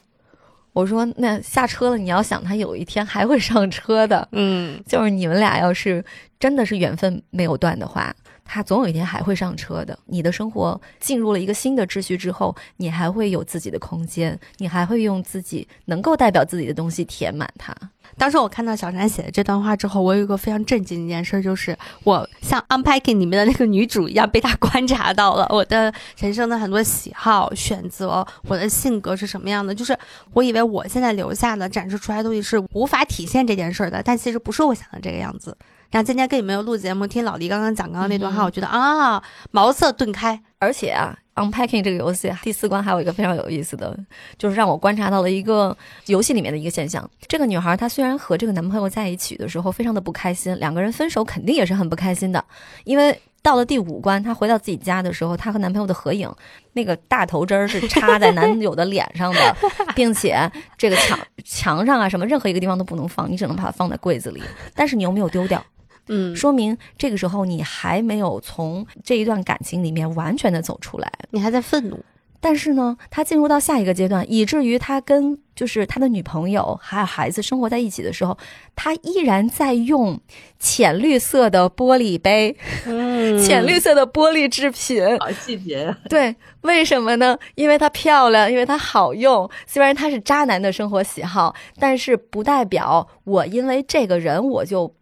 [0.80, 4.26] 我说那下车了，你要想他有一天还会上车的。
[4.32, 6.04] 嗯，就是你们俩要是
[6.40, 8.16] 真的是缘分没有断的话，
[8.52, 9.98] 他总有一天还会上车的。
[10.08, 17.76] 你的生活进入了一个新的秩序之后，你还会有自己的空间，你还会用自己能够代表自己的东西填满它。
[18.18, 29.76] 当时我看到小山写的这段话之后，我有一个非常震惊的一件事，就是我像《Unpacking》里面的那个女主一样，被他观察到了我的人生的很多喜好、选择，我的性格是什么样的。
[29.76, 29.96] 就是
[30.34, 35.56] 我以为我现在留下的、展示出来的东西是无法体现这件事的，但其实不是我想的这个样子。
[35.92, 39.22] 然后今天跟你们有录节目，听老黎刚刚讲刚刚那段话，我觉得啊，
[39.52, 40.40] 茅塞顿开。
[40.60, 43.98] 而且啊，《Unpacking》这个游戏第四关还有一个非常有意思的，
[44.38, 45.76] 就是让我观察到了一个
[46.06, 47.10] 游戏里面的一个现象。
[47.28, 52.44] 这个女孩她虽然和这个男朋友在一起的时候非常的不开心，两个人分手肯定也是很不开心的。
[52.84, 56.30] 因为到了第五关，她回到自己家的时候，她和男朋友的合影，
[56.74, 59.56] 那个大头针儿是插在男友的脸上的，
[59.96, 64.44] 并且这个墙墙上啊什么任何一个地方都不能放，你只能把它放在柜子里。
[64.76, 65.64] 但是你又没有丢掉。
[66.10, 72.04] 嗯，说明这个时候你还没有从这一段感情里面完全的走出来，你还在愤怒。
[72.42, 78.38] 但是呢，他进入到下一个阶段，以至于他跟就是他的女朋友还有孩子生活在一起的时候，
[78.78, 80.18] 他依然在用
[80.58, 82.56] 浅绿色的玻璃杯，
[82.86, 85.04] 嗯浅绿色的玻璃制品。
[85.20, 85.98] 好细节呀！
[86.10, 87.38] 对，为什么呢？
[87.56, 89.50] 因为它漂亮，因为它好用。
[89.68, 94.96] 虽然它是渣男的生活喜好，但是不代表我因为这个人我就。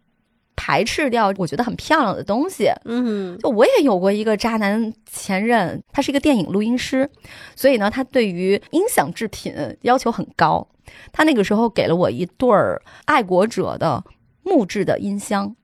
[0.60, 7.08] 排斥掉我觉得很漂亮的东西，嗯，就我也有过一个渣男前任，他是一个电影录音师，
[7.54, 10.66] 所以呢，他对于音响制品要求很高。
[11.12, 14.02] 他那个时候给了我一对儿爱国者的
[14.42, 15.54] 木质的音箱，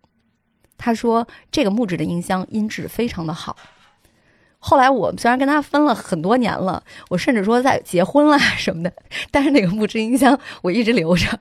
[0.78, 3.56] 他说这个木质的音箱音质非常的好。
[4.60, 8.92] 后来我虽然跟他分了很多年了，我甚至说在结婚了什么的，
[9.32, 11.40] 但是那个木质音箱我一直留着，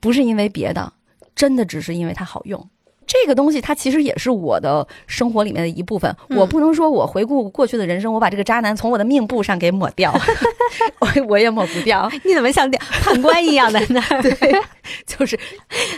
[0.00, 0.92] 不是因为别的，
[1.34, 2.68] 真的只是因为它好用。
[3.08, 6.14] 这个东西它其实也是我的生活里面的一部分。
[6.28, 10.14] 我不能说我回顾过去的人生，我把这个渣男从我的命簿上给抹掉，
[11.00, 12.08] 我我也抹不掉。
[12.22, 14.00] 你怎么像判官一样的呢？
[14.22, 14.62] 对，
[15.06, 15.36] 就是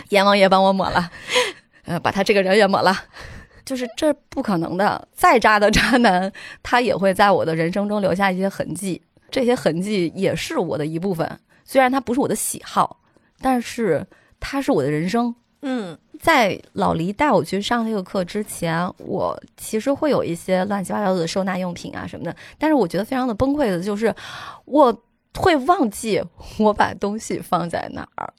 [0.09, 1.11] 阎王爷帮我抹了，
[1.83, 2.97] 呃，把他这个人也抹了。
[3.63, 6.31] 就是这不可能的，再渣的渣男，
[6.63, 9.01] 他也会在我的人生中留下一些痕迹。
[9.29, 12.99] 这些痕迹也是我的一部分，虽然他不是我的喜好，
[13.41, 14.05] 但是
[14.39, 15.35] 他是我的人生。
[15.61, 15.97] 嗯。
[16.19, 22.35] 在老黎带我去上那个课之前，我其实会有一些乱七八糟的收纳用品啊什么的。
[22.59, 24.13] 但是我觉得非常的崩溃的就是，
[24.65, 24.95] 我
[25.33, 26.21] 会忘记
[26.59, 28.31] 我把东西放在哪儿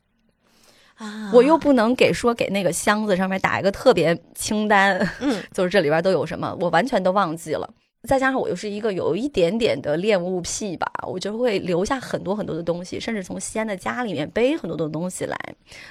[0.95, 7.69] 啊，我又不能给说给那个箱子上面打一个特别清单，嗯， 就是这里边都有什么，我完全都忘记了。
[8.09, 15.37] 再加上我又是一个有一点点的恋物癖吧，我就会留下很多很多的东西，甚至从西安的家里面背很多的东西来。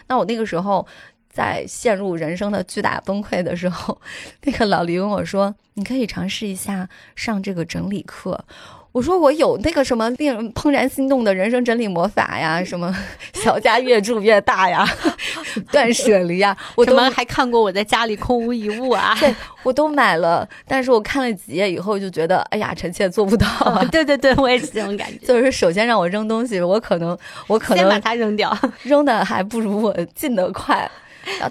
[0.07, 0.87] 那我那个时候。
[1.31, 3.97] 在陷入人生的巨大崩溃的时候，
[4.43, 8.43] 那个老黎跟我说：“你可以尝试一下上这个整理课。”
[8.91, 12.93] 我说：“我有那个什么令人怦然心动的人生整理魔法呀， 什么
[13.33, 14.85] 小家越住越大呀，
[15.71, 19.15] 断舍离呀，我怎么还看过我在家里空无一物啊？
[19.17, 20.45] 对，我都买了。
[20.67, 23.47] 但是我看了几页以后就觉得，哎呀，臣妾做不到。
[23.89, 25.25] 对对对，我也是这种感觉。
[25.25, 27.17] 就是首先让我扔东西，我可能
[27.47, 28.53] 我可能先把它扔掉，
[28.83, 30.91] 扔的还不如我进得快。”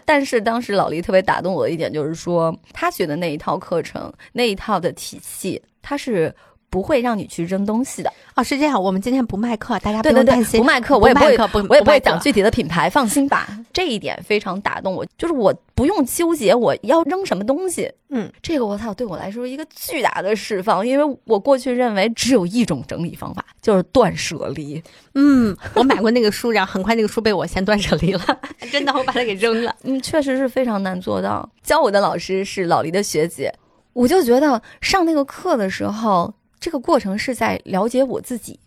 [0.04, 6.34] 但是当时老黎特别打动我的一点就是说，他学的那一套课程，那一套的体系，他是。
[6.70, 8.80] 不会让你去扔东西的哦，是这样。
[8.80, 10.60] 我们今天不卖课，大家不用担心。
[10.60, 13.48] 不卖课，我也不会，不我也不会讲具体的品牌，放心吧。
[13.72, 17.92] 这一点非常打动我，就是我不用纠结我要扔什么东西。
[18.10, 24.80] 嗯，这个我操，对我来说一个巨大的释放，因为我过去认为只有一种整理方法，就是断舍离。
[25.14, 28.22] 嗯，我买过那个书，然后很快那个书被我先断舍离了，
[28.70, 29.74] 真的，我把它给扔了。
[29.82, 31.48] 嗯，确实是非常难做到。
[31.64, 33.52] 教我的老师是老黎的学姐，
[33.92, 36.32] 我就觉得上那个课的时候。
[36.61, 38.61] 这个过程是在了解我自己，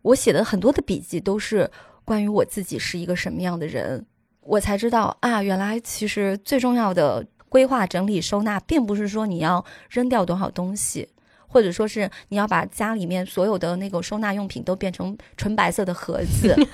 [0.00, 1.70] 我写的很多的笔记都是
[2.04, 4.06] 关于我自己是一个什么样的人，
[4.40, 11.08] 我才知道啊，原来其实最重要的规划、整理、收纳，并不是说你要扔掉多少东西，
[11.46, 16.56] 或者说是你要把家里面所有的那个收纳用品都变成纯白色的盒子。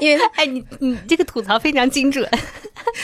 [0.00, 2.28] 因为哎，你你这个吐槽非常精准，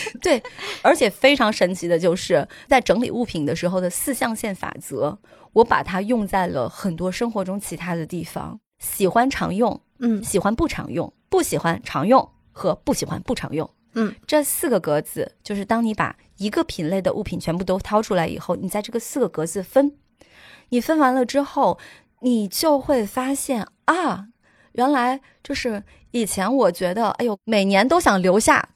[0.21, 0.43] 对，
[0.83, 5.19] 而且非常神奇的就是在整理物品的时候的四象限法则，
[5.53, 8.61] 我把它用在了很多生活中其他的地方。
[8.79, 19.93] 喜欢常用，嗯，喜欢不常用，不喜欢常用和不喜欢不常用，嗯，这四个格子就是当你把一个品类的物品全部都掏出来以后，你在这个四个格子分，
[20.71, 21.79] 你分完了之后，
[22.21, 24.29] 你就会发现啊，
[24.73, 25.83] 原来就是。
[26.13, 28.71] 以前我觉得，哎呦，每年都想留下，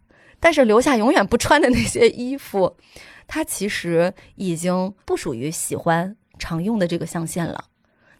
[0.44, 2.76] 但是留下永远不穿的那些衣服，
[3.26, 7.64] 它其实已经不属于喜欢常用的这个象限了。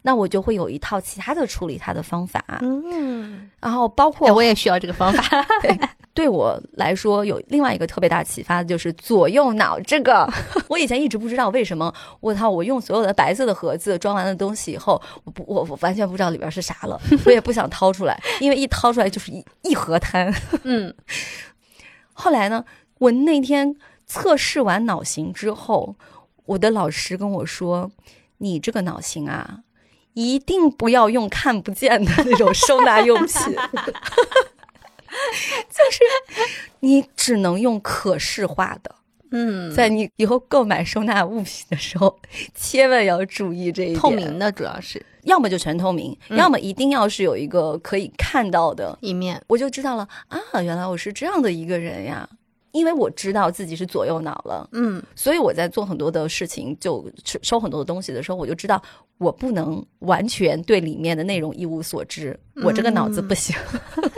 [0.01, 5.47] 那我就会有一套其他的处理它的方法，嗯，然后包括哎我也需要这个方法。
[6.14, 10.27] 对我来说，有另外一个特别大启发，就是左右脑这个。
[10.68, 12.49] 我以前一直不知道为什么，我操！
[12.49, 20.33] 我用所有的白色的盒子装完了东西以后，我不，我我完全不知道里边是啥了，我也不想掏出来，因为一掏出来就是一一盒摊。
[20.62, 20.95] 嗯，
[22.15, 22.65] 后来呢，
[22.99, 25.97] 我那天测试完脑型之后，
[26.47, 27.91] 我的老师跟我说
[28.39, 29.61] ：“你这个脑型啊，
[30.15, 33.29] 一定不要用看不见的那种收纳用品。
[35.71, 36.03] ”就是
[36.81, 38.95] 你只能用可视化的，
[39.31, 42.19] 嗯，在你以后购买收纳物品的时候，
[42.55, 43.99] 千万要注意这一点。
[43.99, 46.37] 透明的主要是要么就全透明，嗯。
[46.39, 52.29] 要么一定要是有一个可以看到的，一面，我就知道了啊，原来我是这样的一个人呀。
[52.72, 55.01] 因为我知道自己是左右脑了，嗯。
[55.14, 58.83] 所以我在做很多的事情，就收收很多的东西的时候，我就知道
[59.18, 63.55] 我不能完全对里面的内容一无所知，我这个脑子不行，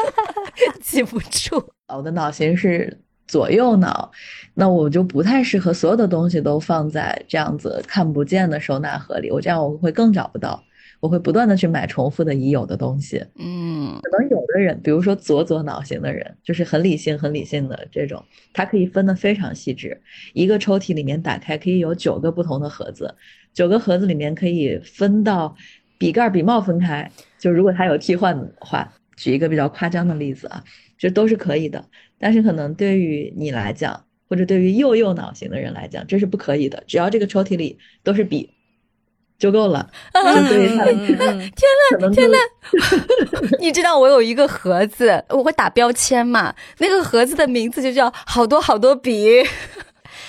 [0.80, 1.62] 记不住。
[1.94, 2.98] 我的脑型是
[3.28, 4.10] 左右脑，
[4.54, 10.64] 那我就不太适合所有的东西都放在这样子看不见的收纳盒里，我这样我会更找不到，
[11.06, 13.24] 我会不断的去买重复的已有的东西。
[13.38, 20.00] 嗯可能有的人，比如说左左脑型的人，就是很理性、很理性的这种，他可以分得非常细致。
[20.34, 23.14] 一个抽屉里面打开可以有九个不同的盒子，
[23.54, 25.56] 九个盒子里面可以分到
[25.96, 27.08] 笔盖、笔帽分开。
[27.38, 30.64] 就如果他有替换的话，举一个比较夸张的例子啊，
[30.98, 31.84] 这都是可以的。
[32.18, 36.82] 但是可能对于你来讲，或者对于右右脑型的人来讲，这是不可以的。
[36.88, 38.50] 只要这个抽屉里都是笔
[39.38, 39.88] 就够了。
[40.14, 41.50] 就对于他嗯嗯嗯
[41.90, 42.38] 可能天呐！
[43.60, 46.54] 你知道我有一个盒子，我会打标签嘛？
[46.78, 49.40] 那个盒子的名字就叫好多好多笔。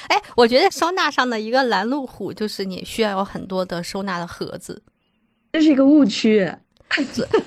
[0.07, 4.81] 哎，我觉得收纳上的一个拦路虎就是你需要有很多的收纳的盒子，
[5.53, 6.49] 这是一个误区。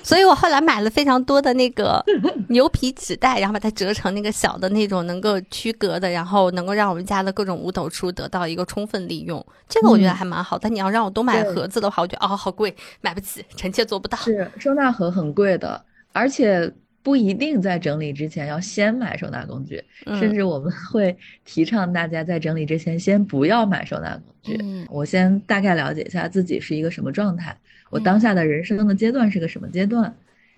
[0.03, 2.03] 所以我后来买了非常多的那个
[2.49, 9.45] 牛皮纸袋，然后把它折成那个小的那种能够区隔的，然后能够让我们家的各种五斗橱得到一个充分利用。
[9.67, 10.57] 这个我觉得还蛮好。
[10.57, 14.17] 但你要让我都买盒子的话，我觉得哦好贵，买不起，臣妾做不到。
[14.19, 15.83] 是收纳盒很贵的，
[16.13, 16.71] 而且
[17.03, 24.59] 不一定在整理之前要先买收纳工具，甚嗯至我们会提倡大家在整理之前先不要买收纳工具。
[24.61, 27.57] 嗯我先大概了解一下自己是一个什么状态，
[27.91, 30.11] 我嗯当下的人生的阶段是个什么阶段。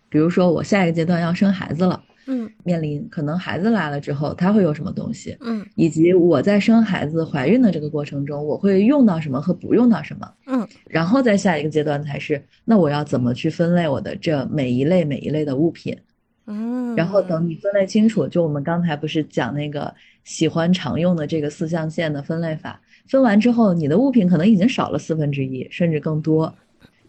[0.07, 10.31] 比如说，我下一个阶段要生孩子了，嗯面临可能孩子来了之后，他会有什么东西，嗯以及我在生孩子、怀孕的这个过程中，我会用到什么和不用到什么。
[10.45, 15.97] 嗯然后再下一个阶段才是，那我要怎么去分类我的这每一类每一类的物品？
[16.45, 19.91] 嗯，然后等你分类清楚，就我们刚才不是讲那个
[20.25, 26.53] 喜欢常用的这个四象限的分类法，分完之后，你的物品可能已经少了四分之一，甚至更多，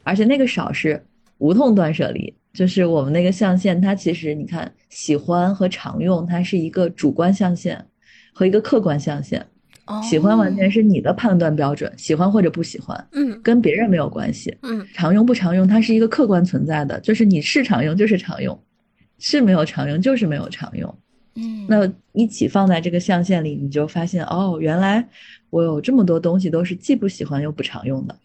[0.05, 1.03] 而且那个少是
[1.39, 7.85] 无痛断舍离，就是我们那个象限，它其实你看喜欢和常用，它是一个主观象限
[8.33, 9.45] 和一个客观象限，
[10.03, 14.57] 喜欢完全是你的判断标准，喜欢或者不喜欢，嗯跟别人没有关系。
[14.63, 18.59] 嗯常用不常用，它是一个客观存在的，就是你是常用就是常用，
[19.19, 20.95] 是没有常用就是没有常用。
[21.37, 25.05] 嗯那一起放在这个象限里，你就发现哦，原来
[25.51, 28.17] 我有这么多东西都是既不喜欢又不常用的。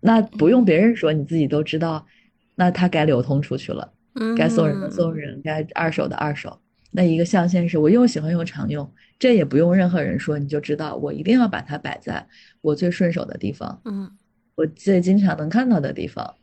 [0.00, 2.06] 那不用别人说，你自己都知道，
[2.54, 6.58] 那它该流通出去了，嗯，该送人的送人，该二手的二手。
[6.92, 12.26] 那一个象限是我又喜欢又常用，这也不用任何人说，你就知道我一定要把它摆在
[12.60, 13.80] 我最顺手的地方。
[13.84, 14.10] 嗯
[14.56, 16.34] 我最经常能看到的地方。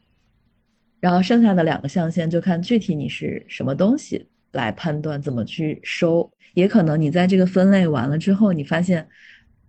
[1.00, 9.08] 然后剩下的两个象限就看具体你是什么东西来判断怎么去收，也可能你在这个分类完了之后，你发现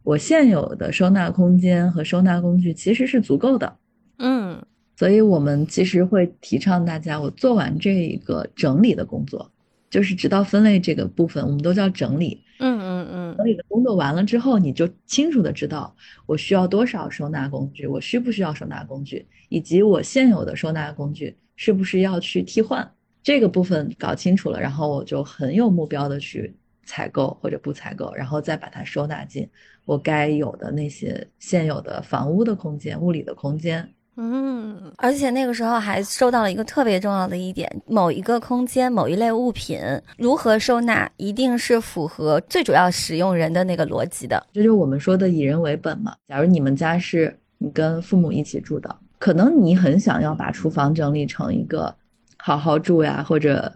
[0.08, 3.76] 我现有的收纳空间和收纳工具其实是足够的，
[4.16, 4.64] 嗯
[4.96, 9.52] 所以我们其实会提倡大家，我做完这一个整理的工作，
[9.90, 12.42] 就是直到分类这个部分，我们都叫整理。
[12.58, 15.94] 嗯嗯嗯整理的工作完了之后，你就清楚的知道
[16.24, 22.90] 我需要多少收纳工具，我需不需要收纳工具，以及我现有的收纳工具是不是要去替换。
[23.22, 26.56] 这个部分搞清楚了，然后我就很有目标的去
[26.86, 29.46] 采购或者不采购，然后再把它收纳进
[29.88, 33.88] 我该有的那些现有的房屋的空间、物理的空间。
[34.18, 39.80] 嗯而且那个时候还收到了一个特别重要的一点：某一个空间、某一类物品
[40.18, 44.46] 如何收纳，一定是符合最主要使用人的那个逻辑的。
[44.52, 46.14] 这就是我们说的以人为本嘛。
[46.28, 51.94] 假如你们家是你跟父母一起住的，可能你很想要把厨房整理成一个
[52.36, 53.72] 好好住呀，或者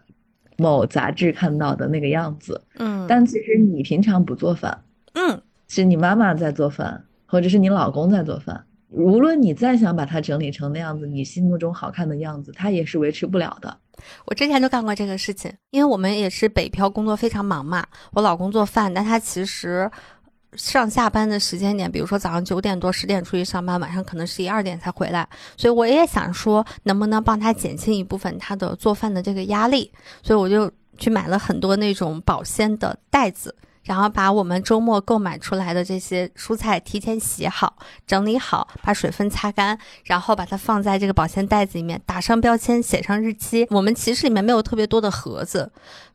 [0.58, 4.82] 某杂志看到的那个样子，嗯，但其实你平常不做饭，
[5.14, 5.40] 嗯
[5.74, 8.62] 是你妈妈在做饭，或者是你老公在做饭。
[8.90, 13.74] 无论你再想把它整理成那样子，你心目中好看的样子，它也是维持不了的。
[14.26, 17.86] 我之前就干过这个事情，因为我们也是北漂，工作非常忙嘛。
[18.12, 19.90] 我老公做饭，但他其实
[20.52, 25.26] 上下班的时间点，比如说早上九点多、十点出去上班，晚上可能十一二点才回来。
[25.56, 29.90] 所以我也想说，能不能帮他减轻一部分他的做饭的这个压力？
[30.22, 33.56] 所以我就去买了很多那种保鲜的袋子。
[33.82, 37.76] 然后把我们周末购买出来的这些蔬菜提前洗好、
[38.06, 43.66] 整理好，把水分擦干，然后把它放在这个保鲜袋子里面，打上标签，写上日期。
[43.70, 45.72] 我们其实里面没有特别多的盒子，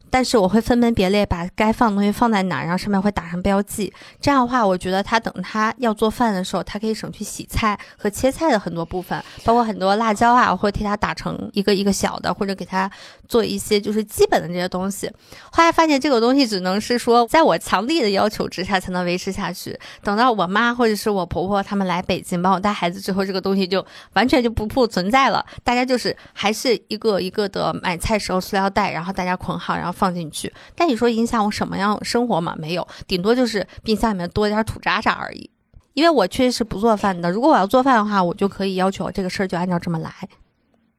[0.09, 3.91] 但是我会分门别类把该放的东西放在哪儿，然后上面会打上标记。
[4.21, 12.89] 这样的话，我觉得他等他要做饭的时候，他可以省去洗菜和切菜的很多部分，包括很多辣椒啊，我会替他打成一个一个小的，或者给他
[13.27, 15.11] 做一些就是基本的这些东西。
[15.51, 19.77] 后来发现这个东西只能是说，在我强力的要求之下才能维持下去。
[20.03, 25.45] 等到我妈或者是我婆婆他们来北京帮我带孩子之后，这个东西就完全就不复存在了。
[25.63, 30.53] 大家就是还是一个一个的买菜时候塑料袋，然后大家捆好，然后放进去。
[30.75, 32.55] 但你说影响我什么样生活吗？
[32.57, 35.49] 没有，顶多就是冰箱里面多点土渣渣而已。
[35.93, 40.11] 因为我确实是不做饭的，如果我要做饭的话，我就可以要求这个事儿就按照这么来。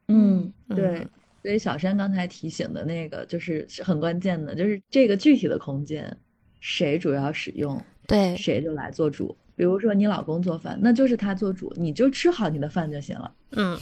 [0.08, 1.06] 嗯，嗯对。
[1.40, 6.14] 所以小山刚才提醒的那个，就是是很关键的，就是这个具体的空间，
[6.58, 9.34] 谁主要使用，对，谁就来做主。
[9.54, 13.32] 比如说你老公做饭，那就是他做主，你就吃好你的饭就行了。
[13.52, 13.78] 嗯，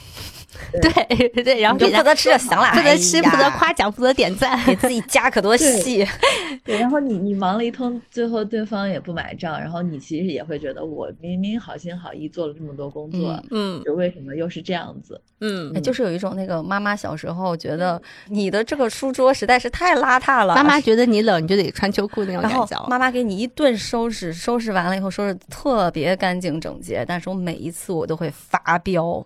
[0.81, 4.57] 对对对，然后就负责吃就行了，负责吃，负责夸奖，负责点赞。
[4.65, 6.05] 给自己加可多戏。
[6.63, 15.21] 对，然后你你忙了一通，最后对方也不买账，然后你其实也会觉得我明明好心好意做了这么多工作，嗯就为什么又是这样子？
[15.39, 22.87] 嗯哎，就是有一种那个妈妈小时候觉得你的这个书桌实在是太邋遢了，妈妈觉得你冷，你就得穿秋裤那种感觉。
[22.87, 29.25] 妈妈给你一顿收拾，收拾完了以后收拾特别干净整洁，但是我每一次我都会发飙，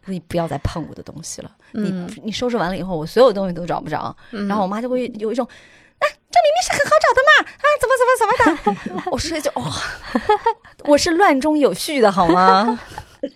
[0.00, 5.46] 我说你不要再碰我的东西了，嗯你你收拾完了以后，我所有东西都找不着，嗯然后我妈就会有一种。
[5.46, 7.32] 啊，这明明是很好找的嘛！
[7.62, 9.06] 啊，怎么怎么怎么的？
[9.12, 9.72] 我说就哇、
[10.90, 12.80] 我是乱中有序的好吗？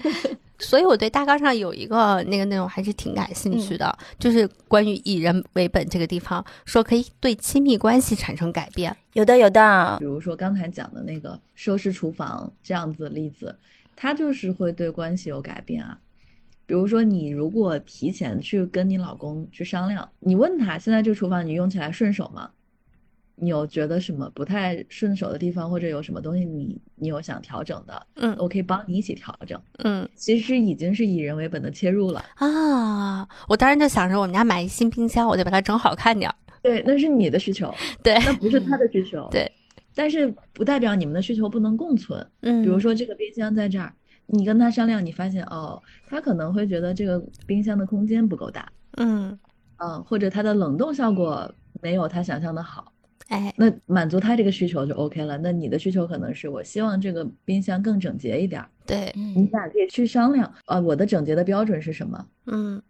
[0.59, 8.97] 所以我对大纲上有一个那个内容还是挺感兴趣的，就是关于以人为本这个地方，说可以对亲密关系产生改变。
[9.13, 13.57] 有的有的比，如说刚才讲的那个收拾厨房这样子的例子，
[13.95, 15.97] 它就是会对关系有改变啊。
[16.67, 22.51] 比如说，你如果提前去跟你老公去商量，你问他现在这个厨房你用起来顺手吗？
[23.39, 29.61] 你有觉得什么不太顺手的地方，或者有什么东西你你有想调整的，嗯我可以帮你一起调整。
[29.85, 32.25] 嗯其实已经是以人为本的切入了。
[32.37, 36.37] 啊，我当时就想着我们家买一新冰箱，我得把它整好看点儿。
[36.63, 39.29] 对，那是你的需求， 对，那不是他的需求。
[39.31, 39.53] 对，
[39.95, 42.27] 但是不代表你们的需求不能共存。
[42.41, 43.93] 嗯，比如说这个冰箱在这儿，
[44.27, 49.39] 你跟他商量，你发现哦，他可能会觉得这个冰箱的空间不够大，嗯，
[49.79, 52.93] 嗯，或者它的冷冻效果没有他想象的好，
[53.29, 55.39] 哎，那满足他这个需求就 OK 了。
[55.39, 62.27] 那你的需求可能是我希望这个冰箱更整洁一点儿，对，你嗯俩可以去商量，呃，我的整洁的标准是什么？
[62.47, 62.83] 嗯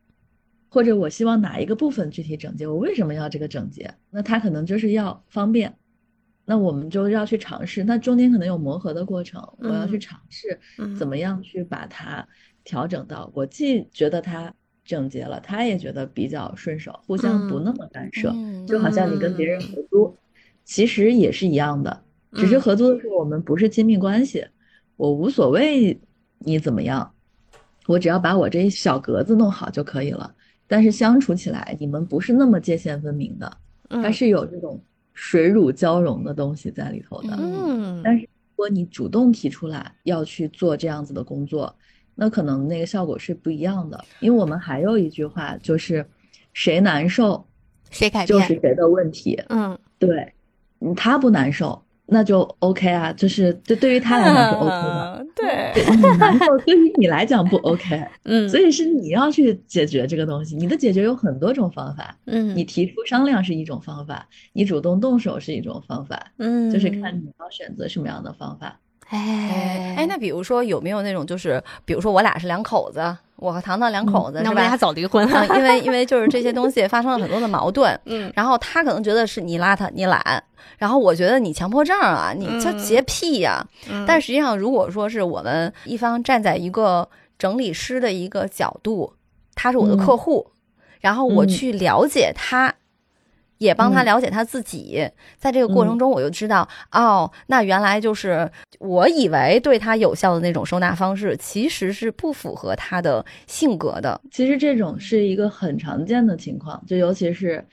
[0.69, 3.95] 或者我希望哪一个部分具体整洁，我为什么要这个整洁？
[4.11, 5.75] 那他可能就是要方便，
[6.49, 12.27] 那我们就要去尝试，那中间可能有磨合的过程，我要去嗯尝试嗯，怎么样去把它
[12.63, 13.29] 调整到。
[13.35, 20.17] 我既觉得它整洁了，他也觉得比较顺手，互相不那么干涉，嗯就好像你跟别人合租，
[20.65, 22.01] 其实也是一样的，
[22.33, 22.61] 只是嗯。
[22.61, 24.47] 合租的时候我们不是亲密关系，
[24.97, 26.01] 我无所谓
[26.39, 27.13] 你怎么样，
[27.89, 30.33] 我只要把我这一小格子弄好就可以了。
[30.69, 33.57] 但是相处起来，你们不是那么界限分明的，
[33.89, 34.81] 它嗯是有这种
[35.17, 37.35] 水乳交融的东西在里头的。
[37.39, 41.75] 嗯，但是如果你主动提出来要去做这样子的工作，
[42.15, 44.05] 那可能那个效果是不一样的。
[44.21, 46.07] 因为我们还有一句话就是，
[46.53, 47.47] 谁难受
[47.91, 48.29] 谁改变？
[48.29, 49.43] 就是谁的问题。
[49.49, 50.31] 嗯对，
[50.81, 55.17] 嗯他不难受，那就 OK 啊，就是这对于他来讲是 OK 的。
[55.19, 60.57] 嗯对，对你难受对于你来讲不 OK， 嗯，所以是你要去解决这个东西。
[60.57, 68.81] 你的解决有很多种方法，嗯你提出商量是一种方法，你主动动手是一种方法，嗯，就是看你要选择什么样的方法。
[69.09, 74.77] 哎哎，那比如说有没有那种就是，比如说我俩是两口子，我和糖糖两口子、是那我们俩？
[74.77, 75.47] 早离婚嗯，了。
[75.57, 80.43] 因为因为就是这些东西发生了很多的矛盾， 嗯然后他可能觉得是你邋遢你懒，
[80.79, 87.09] 然后我觉得你强迫症啊，你这嗯洁癖呀、嗯，但实际上，如果说是我们一方站在一个
[87.39, 89.13] 整理师的一个角度，
[89.55, 90.51] 他是我的客户，
[91.01, 92.75] 然后我嗯去了解他
[93.59, 95.09] 也帮他嗯了解他自己。
[95.39, 104.21] 在这个过程中，我就知道，哦，那原来就是我以为对他有效的那种收纳方式，其实是不符合他的性格的。
[104.31, 107.65] 其实这种是一个很常见的情况，就尤其是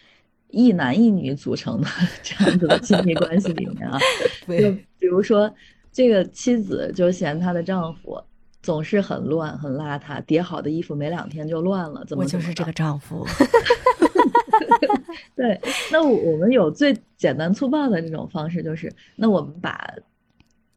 [0.49, 1.87] 一男一女组成的
[2.21, 3.99] 这样子的亲密关系里面啊，
[4.47, 5.51] 就比如说
[5.91, 8.21] 这个妻子就嫌她的丈夫
[8.61, 13.25] 总是很乱、很邋遢，叠好的衣服没两天就乱了，怎么怎么的丈夫。
[15.35, 15.59] 对，
[15.91, 19.93] 那我我们有最简单粗暴的这种方式，就是那我们把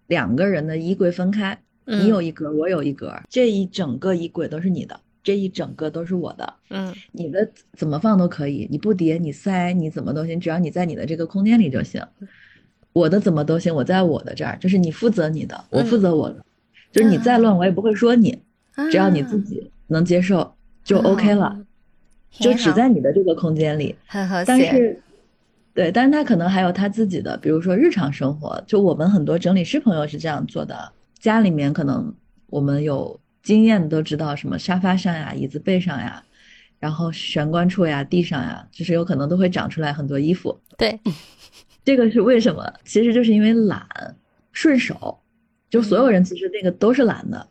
[0.06, 6.54] 两个人的衣柜分开，嗯你有一格，我有一格，这一整个衣柜都是你的，这一整个都是我的。
[6.70, 12.02] 嗯你的怎么放都可以，你不叠你塞你怎么都行，只要你在你的这个空间里就行。
[12.92, 16.44] 我的怎么都行，我在我的这儿，就是你负责你的，我负责我的，
[16.90, 18.38] 就是你再乱我也不会说你，
[18.90, 21.58] 只要你自己能接受就 OK 了，
[22.30, 23.94] 就只在你的这个空间里。
[24.06, 24.44] 很和谐。
[24.46, 24.98] 但是，
[25.76, 32.14] 对，但是他可能还有他自己的，比如说日常生活，就我们很多整理师朋友是这样做的，家里面可能
[32.46, 36.24] 我们有经验都知道，什么沙发上呀、椅子背上呀，
[36.78, 40.58] 然后玄关处呀、地上呀，就是有可能都会长出来很多衣服。
[40.78, 40.98] 对，
[41.84, 42.72] 这个是为什么？
[42.86, 43.86] 其实就是因为懒、
[44.52, 45.18] 顺手，
[45.68, 47.46] 就所有人其实那个都是懒的，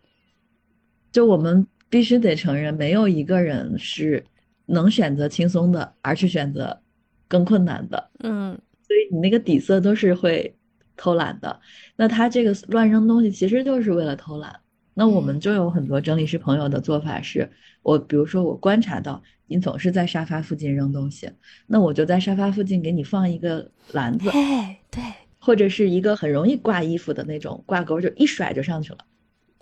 [1.11, 4.25] 就我们必须得承认，没有一个人是
[4.65, 6.81] 能选择轻松的，而去选择
[7.27, 8.11] 更困难的。
[8.23, 10.55] 嗯所以你那个底色都是会
[10.95, 11.59] 偷懒的。
[11.95, 14.55] 那他这个乱扔东西其实就是为了偷懒。
[14.93, 17.49] 那我们就有很多整理师朋友的做法是，
[17.81, 21.29] 我比如说我观察到你总是在沙发附近扔东西，
[21.67, 25.03] 那我就在沙发附近给你放一个篮子，哎，对，
[25.37, 28.99] 或者是一个很容易挂衣服的那种挂钩，就一甩就上去了，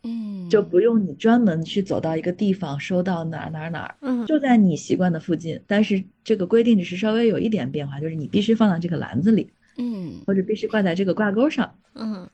[0.04, 5.60] 嗯，就不用你专门去走到一个地方收到哪儿哪儿哪儿，嗯就在你习惯的附近。
[5.66, 11.74] 但是这个规定只是稍微有一点变化，就是你必须放到这个篮子里，嗯或者必须挂在这个挂钩上。
[11.96, 12.28] 嗯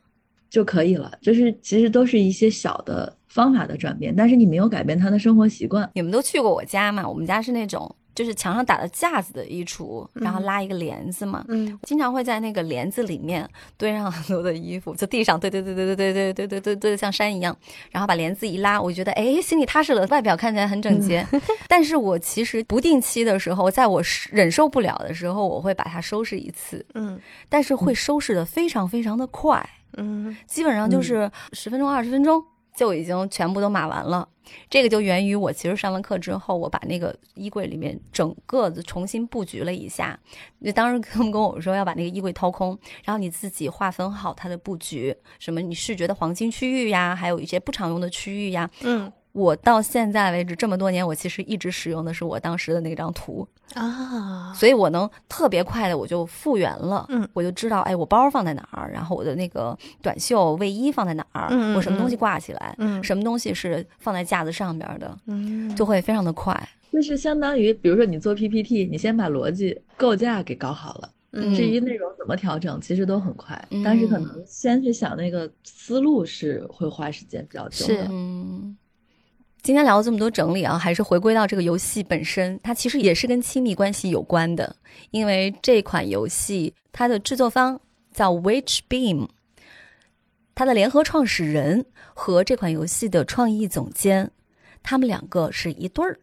[0.50, 1.12] 就可以了。
[1.22, 5.88] 就是其实都是一些小的方法的转变，但是你没有改变他的生活习惯。
[5.94, 7.08] 你们都去过我家嘛？
[7.08, 11.46] 我们家是那种就是墙上打了架子的衣橱，然后嗯拉一个帘子嘛。
[11.48, 11.80] 嗯。
[11.84, 17.56] 经常会在那个帘子里面堆上很多的衣服，就地上堆堆堆堆堆堆堆堆堆堆堆的像山一样，
[17.92, 21.26] 然后把帘子一拉，我觉得哎，心里踏实了，外表看起来很整洁。
[21.70, 27.18] 但是我其实不定期的时候，在我忍受不了的时候，我会把它收拾一次，嗯。
[27.48, 29.66] 但是会收拾的非常非常的快，
[29.96, 30.36] 嗯。
[30.46, 32.44] 基本上就是十分钟、二十分钟
[32.80, 34.26] 就已经全部都码完了。
[34.70, 40.18] 这个就源于我其实上完课之后，我把那个衣柜里面整个的重新布局了一下。
[40.64, 48.70] 就当时跟跟我说要把那个衣柜掏空，然后你自己划分好它的布局，什么你视觉的黄金区域呀，还有一些不常用的区域呀。
[48.82, 66.70] 嗯我到现在为止这么多年，我其实一直使用的是我当时的那张图，啊，所以我能特别快的我就复原了，嗯我就知道，哎，我包放在哪儿，然后我的那个短袖卫衣放在哪儿，嗯嗯我什么东西挂起来，嗯什么东西是放在架子上边的，嗯就会非常的快。
[66.92, 73.64] 就是相当于，比如说你做 PPT，你先把逻辑构架给搞好了，嗯至于内容怎么调整，其实都很快。
[73.70, 78.08] 嗯但是可能先去想那个思路是会花时间比较久是的。
[78.10, 78.76] 嗯，
[79.62, 84.76] 今天聊了这么多整理啊，还是回归到这个游戏本身，它其实也是跟亲密关系有关的，
[85.12, 87.80] 因为这款游戏它的制作方
[88.14, 89.28] 叫 Witch Beam，
[90.56, 94.32] 它的联合创始人和这款游戏的创意总监，
[94.82, 96.18] 他们两个是一对儿。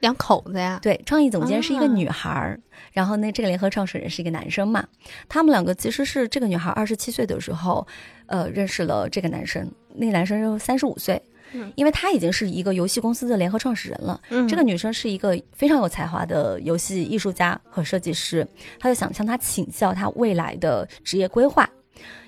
[0.00, 2.58] 两口子呀，对，创意总监是一个啊女孩儿，
[2.90, 4.82] 然后呢，这个联合创始人是一个男生嘛。
[5.28, 7.86] 他们两个其实是这个女孩二十七岁的时候，
[8.24, 11.20] 呃，认识了这个男生，那个男生三十五岁
[11.52, 14.20] 嗯，因为他已经是一个游戏公司的联合创始人了。
[14.30, 18.46] 嗯这个女生是一个非常有才华的游戏艺术家和设计师，
[18.78, 21.68] 他就想向他请教他未来的职业规划。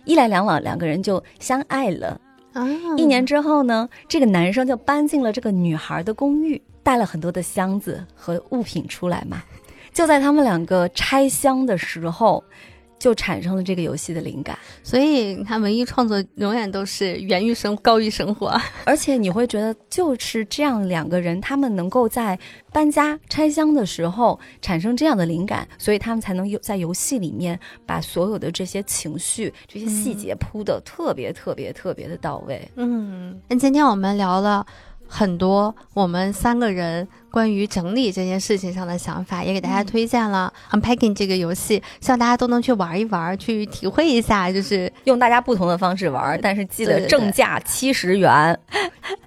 [0.04, 2.20] 一来两往，两个人就相爱了。
[2.52, 2.66] 啊，
[2.96, 9.42] 一年之后呢，这个男生就搬进了这个女孩的公寓，带了很多的箱子和物品出来嘛。
[9.92, 12.42] 就在他们两个拆箱的时候，
[13.02, 14.56] 就产生了这个游戏的灵感。
[14.84, 18.56] 所以你看，文艺创作永远都是源于生高于生活。
[18.86, 22.38] 而且你会觉得，就是这样两个人，他们能够在
[22.72, 32.70] 搬家拆箱的时候产生这样的灵感，所以他们才能有在游戏里面把所有的这些情绪、这些细节铺的特别特别特别的到位。
[32.76, 34.64] 嗯，那今天我们聊了
[35.08, 48.56] 很多我们三个人关于整理这件事情上的想法，也给大嗯家推荐了 Unpacking 这个游戏，希望大家都能去玩一玩，去体会一下，就是用大家不同的方式玩，但是记得正价七十元，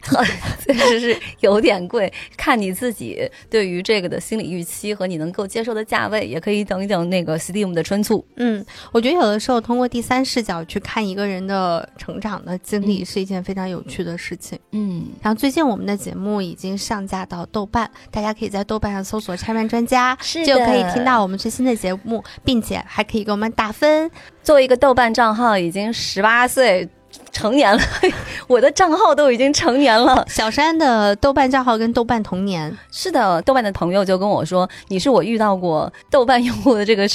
[0.65, 2.11] 确实是有点贵。
[2.37, 8.23] 看你自己对于这个的心理预期和你能够接受的价位，也可以等一等那个 Steam 的春促。
[8.35, 14.59] 嗯，我觉得有的时候通过第三视角去看一个人的成长的经历嗯是一件非常有趣的事情。
[14.71, 24.09] 嗯，然后最近我们的节目已经上架到豆瓣，大家可以在豆瓣上搜索“拆漫专家”，就可以听到我们最新的节目，并且还可以给我们打分。
[24.43, 26.87] 作为一个豆瓣账号，已经十八岁。
[27.35, 27.81] 成年了，
[28.47, 30.25] 我的账号都已经成年了。
[30.29, 37.05] 小山的豆瓣账号跟豆瓣同年，是的，豆瓣的朋友就跟我说，你是我遇到过豆瓣用户的这个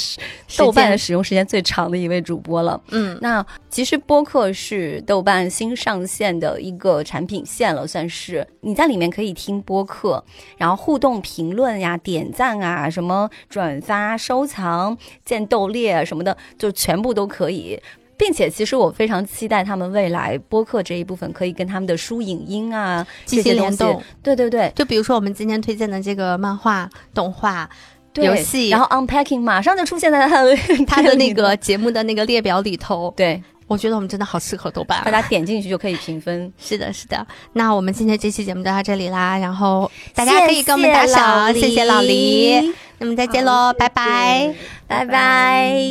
[0.55, 2.79] 豆瓣的使用时间最长的一位主播了。
[2.91, 10.23] 嗯，那其实播客是豆瓣新上线的一个产品线了，算是你在里面可以听播客，
[10.57, 14.95] 然后互动评论呀、点赞啊、什么转发、收藏、
[15.25, 17.81] 建豆列什么的，就全部都可以。
[18.21, 23.99] 并且，其实我非常期待他们未来播客这一部分可以跟他们的书影音啊这进行联动。
[24.21, 27.67] 对对对就比如说我们今天推荐的这个漫画、动画，
[28.13, 35.05] 游戏然后 unpacking 马上就出现在他的他的那个节目的那个列表里头，对，我觉得我们真的好适合豆瓣啊。
[35.05, 36.53] 大家点进去就可以评分。
[36.61, 37.25] 是的，是的。
[37.53, 42.71] 那我们今天这期节目就到这里啦，然后大家可以跟我们打赏，谢谢老黎。
[42.99, 44.53] 那么再见喽，拜拜。
[44.87, 45.81] 拜拜。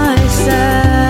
[0.00, 1.09] Myself